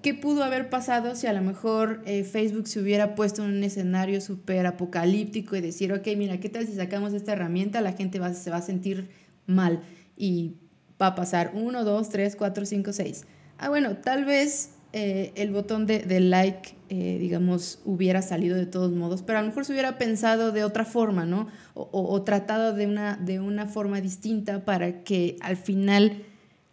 [0.03, 3.65] ¿Qué pudo haber pasado si a lo mejor eh, Facebook se hubiera puesto en un
[3.65, 7.81] escenario súper apocalíptico y decir, ok, mira, ¿qué tal si sacamos esta herramienta?
[7.81, 9.11] La gente va, se va a sentir
[9.47, 9.83] mal
[10.17, 10.55] y
[11.03, 13.25] va a pasar 1, 2, 3, 4, 5, 6.
[13.59, 18.93] Ah, bueno, tal vez eh, el botón de, like, eh, digamos, hubiera salido de todos
[18.93, 21.49] modos, pero a lo mejor se hubiera pensado de otra forma, ¿no?
[21.75, 26.23] O, o tratado de una, de una forma distinta para que al final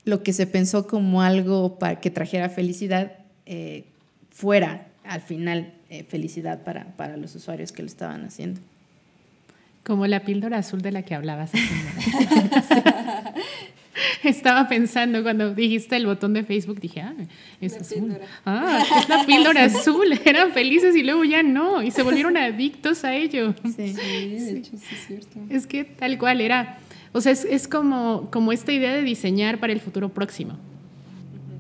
[0.06, 3.14] lo que se pensó como algo para que trajera felicidad
[3.46, 3.86] eh,
[4.30, 8.62] fuera al final eh, felicidad para, para, los usuarios que lo estaban haciendo.
[9.84, 11.52] Como la píldora azul de la que hablabas.
[14.24, 17.14] Estaba pensando cuando dijiste el botón de Facebook, dije, ah,
[17.62, 18.18] es azul.
[18.46, 20.20] Ah, es la píldora azul.
[20.26, 23.54] Eran felices y luego ya no, y se volvieron adictos a ello.
[23.64, 25.40] Sí, de hecho, sí es cierto.
[25.50, 26.80] Es que tal cual era
[27.16, 30.58] O sea, es, como, como esta idea de diseñar para el futuro próximo.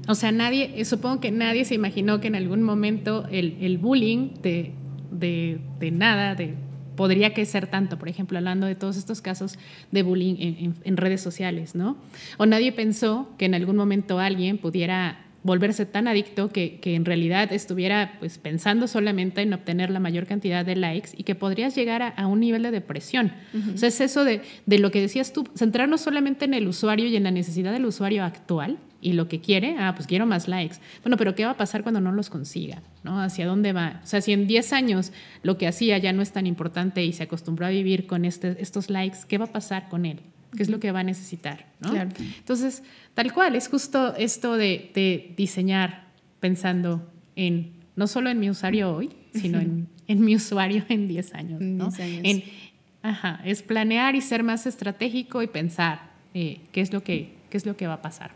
[0.06, 4.32] O sea, nadie, eh, supongo que nadie se imaginó que en algún momento el, bullying
[4.42, 4.74] de,
[5.12, 6.56] de, nada, de,
[6.98, 9.58] podría que ser tanto, por ejemplo, hablando de todos estos casos
[9.92, 11.96] de bullying en, en, redes sociales, ¿no?
[12.38, 17.54] O nadie pensó que en algún momento alguien pudiera volverse tan adicto que, en realidad
[17.54, 22.16] estuviera pues, pensando solamente en obtener la mayor cantidad de likes y que podrías llegar
[22.18, 23.32] a, un nivel de depresión.
[23.74, 27.06] O sea, es eso de, de, lo que decías tú, centrarnos solamente en el usuario
[27.06, 30.48] y en la necesidad del usuario actual y lo que quiere, ah, pues quiero más
[30.48, 30.78] likes.
[31.04, 32.82] Bueno, pero ¿qué va a pasar cuando no los consiga?
[33.04, 33.22] ¿no?
[33.22, 34.02] ¿Hacia dónde va?
[34.04, 35.12] O sea, si en 10 años
[35.44, 38.58] lo que hacía ya no es tan importante y se acostumbró a vivir con este,
[38.60, 40.22] estos likes, ¿qué va a pasar con él?
[40.56, 41.66] ¿Qué es lo que va a necesitar?
[41.80, 41.94] ¿no?
[41.96, 42.84] Entonces,
[43.16, 46.04] Tal cual, es justo esto de, diseñar
[46.42, 49.60] pensando en no solo en mi usuario hoy, sino
[50.08, 51.62] en, mi usuario en 10 años.
[51.62, 51.90] ¿no?
[51.98, 52.44] En,
[53.02, 57.56] ajá, es planear y ser más estratégico y pensar eh, qué, es lo que, qué
[57.56, 58.32] es lo que va a pasar.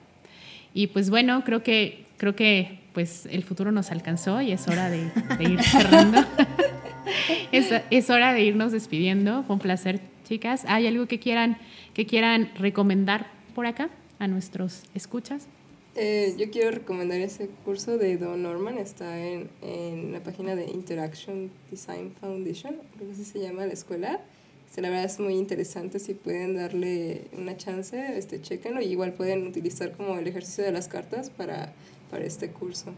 [0.73, 4.89] Y pues bueno, creo que, creo que pues el futuro nos alcanzó y es hora
[4.89, 5.11] de,
[5.41, 6.25] ir cerrando.
[7.51, 9.43] es, es, hora de irnos despidiendo.
[9.43, 9.99] Fue un placer,
[10.29, 10.63] chicas.
[10.67, 11.57] ¿Hay algo que quieran,
[11.93, 13.89] que quieran recomendar por acá?
[14.19, 15.47] a nuestros escuchas?
[15.95, 20.65] Eh, yo quiero recomendar ese curso de Don Norman, está en, en, la página de
[20.65, 24.21] Interaction Design Foundation, creo que así se llama la escuela.
[24.67, 29.13] Este, la verdad es muy interesante, si pueden darle una chance, este, chequenlo y igual
[29.13, 31.73] pueden utilizar como el ejercicio de las cartas para,
[32.11, 32.93] para este curso.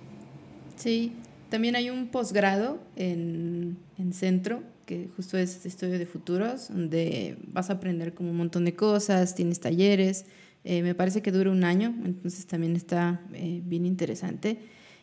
[0.76, 1.14] Sí,
[1.50, 7.70] también hay un posgrado en, en centro que justo es estudio de futuros, donde vas
[7.70, 10.26] a aprender como un montón de cosas, tienes talleres,
[10.64, 14.60] eh, me parece que dura un año, entonces también está eh, bien interesante.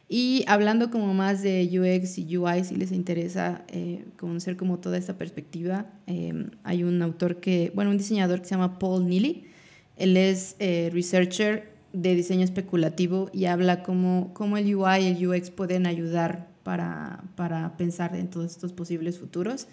[0.09, 4.97] Y hablando como más de UX y UI, si les interesa eh, conocer como toda
[4.97, 5.87] esta perspectiva,
[6.63, 9.45] hay un autor que, bueno, un diseñador que se llama Paul Neely.
[9.97, 15.51] Él es researcher de diseño especulativo y habla cómo, cómo el UI y el UX
[15.51, 16.49] pueden ayudar
[17.35, 19.69] para, pensar en todos estos posibles futuros.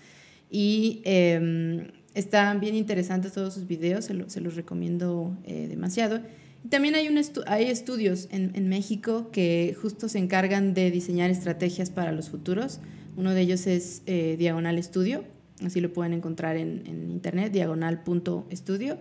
[0.49, 6.21] Y em, están bien interesantes todos sus videos, se, los recomiendo eh, demasiado.
[6.63, 11.89] Y también hay, un hay estudios en, México que justo se encargan de diseñar estrategias
[11.89, 12.79] para los futuros.
[13.17, 15.25] Uno de ellos es eh, Diagonal Estudio,
[15.63, 18.97] así lo pueden encontrar en, en internet, diagonal.estudio,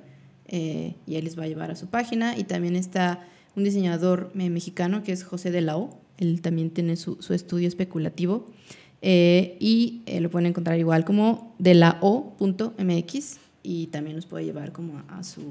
[0.46, 2.36] eh, y ahí les va a llevar a su página.
[2.36, 3.24] Y también está
[3.54, 5.76] un diseñador mexicano que es José de la
[6.18, 8.50] él también tiene su, su estudio especulativo.
[9.06, 14.46] Eh, y eh, lo pueden encontrar igual como de la o.mx y también nos puede
[14.46, 15.42] llevar como a su,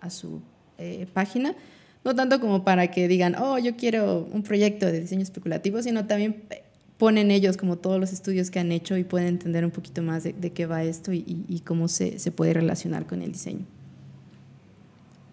[0.00, 0.40] a su
[0.78, 1.54] eh, página.
[2.02, 6.06] No tanto como para que digan, oh, yo quiero un proyecto de diseño especulativo, sino
[6.06, 6.44] también
[6.96, 10.24] ponen ellos como todos los estudios que han hecho y pueden entender un poquito más
[10.24, 13.66] de, qué va esto y, y cómo se, se, puede relacionar con el diseño.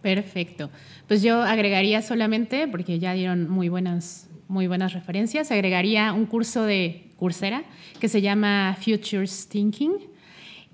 [0.01, 0.69] Perfecto.
[1.07, 6.63] Pues yo agregaría solamente, porque ya dieron muy buenas, muy buenas referencias, agregaría un curso
[6.63, 7.63] de Coursera,
[8.01, 9.93] que se llama Futures Thinking.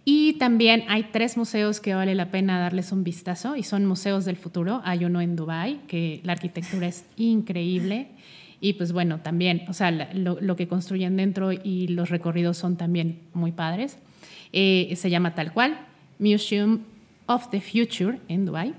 [0.04, 4.26] Y también hay tres museos que vale la pena darles un vistazo y son museos
[4.26, 4.82] del futuro.
[4.84, 8.08] Hay uno en Dubai que la arquitectura es increíble
[8.60, 13.20] y pues bueno, también, o sea, lo, que construyen dentro y los recorridos son también
[13.34, 14.00] muy padres.
[14.54, 15.78] Eh, se llama tal cual,
[16.18, 16.80] Museum
[17.28, 18.74] of the Future en Dubai.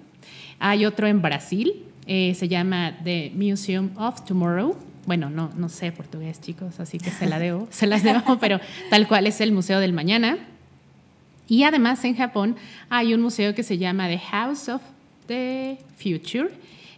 [0.59, 5.90] Hay otro en Brasil, eh, se llama The Museum of Tomorrow bueno, no, no sé
[5.90, 9.52] portugués, chicos, así que se, la debo, se las debo, pero tal cual es el
[9.52, 10.36] Museo del Mañana.
[11.48, 12.56] Y además en Japón
[12.90, 14.82] hay un museo que se llama The House of
[15.26, 16.50] the Future,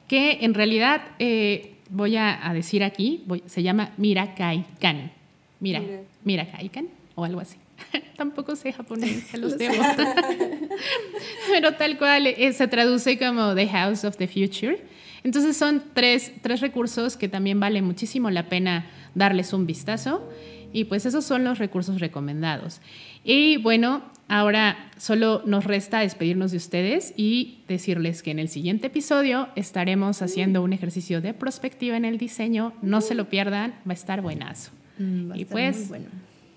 [0.08, 5.12] que en realidad eh, voy a, decir aquí, se llama Mirakaikan.
[5.60, 5.80] Mira,
[6.24, 7.58] Mirakaikan o algo así.
[8.16, 9.74] Tampoco sé japonés, se los debo.
[11.48, 14.89] Pero tal cual eh, se traduce como The House of the Future.
[15.24, 20.28] Entonces son tres, tres recursos que también vale muchísimo la pena darles un vistazo.
[20.72, 22.80] Y pues esos son los recursos recomendados.
[23.24, 28.86] Y bueno, ahora solo nos resta despedirnos de ustedes y decirles que en el siguiente
[28.86, 32.72] episodio estaremos haciendo un ejercicio de prospectiva en el diseño.
[32.82, 34.70] No se lo pierdan, va a estar buenazo.
[34.98, 36.06] Mm, y pues, bueno.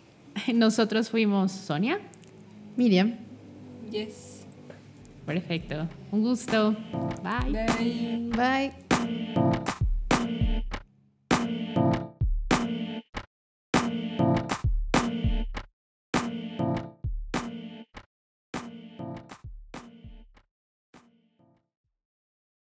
[0.54, 2.00] nosotros fuimos Sonia,
[2.78, 3.16] Miriam.
[3.92, 4.43] Yes.
[5.26, 5.88] Perfecto.
[6.12, 6.76] Un gusto.
[7.24, 7.52] Bye.
[7.52, 8.30] Bye.
[8.36, 9.84] Bye.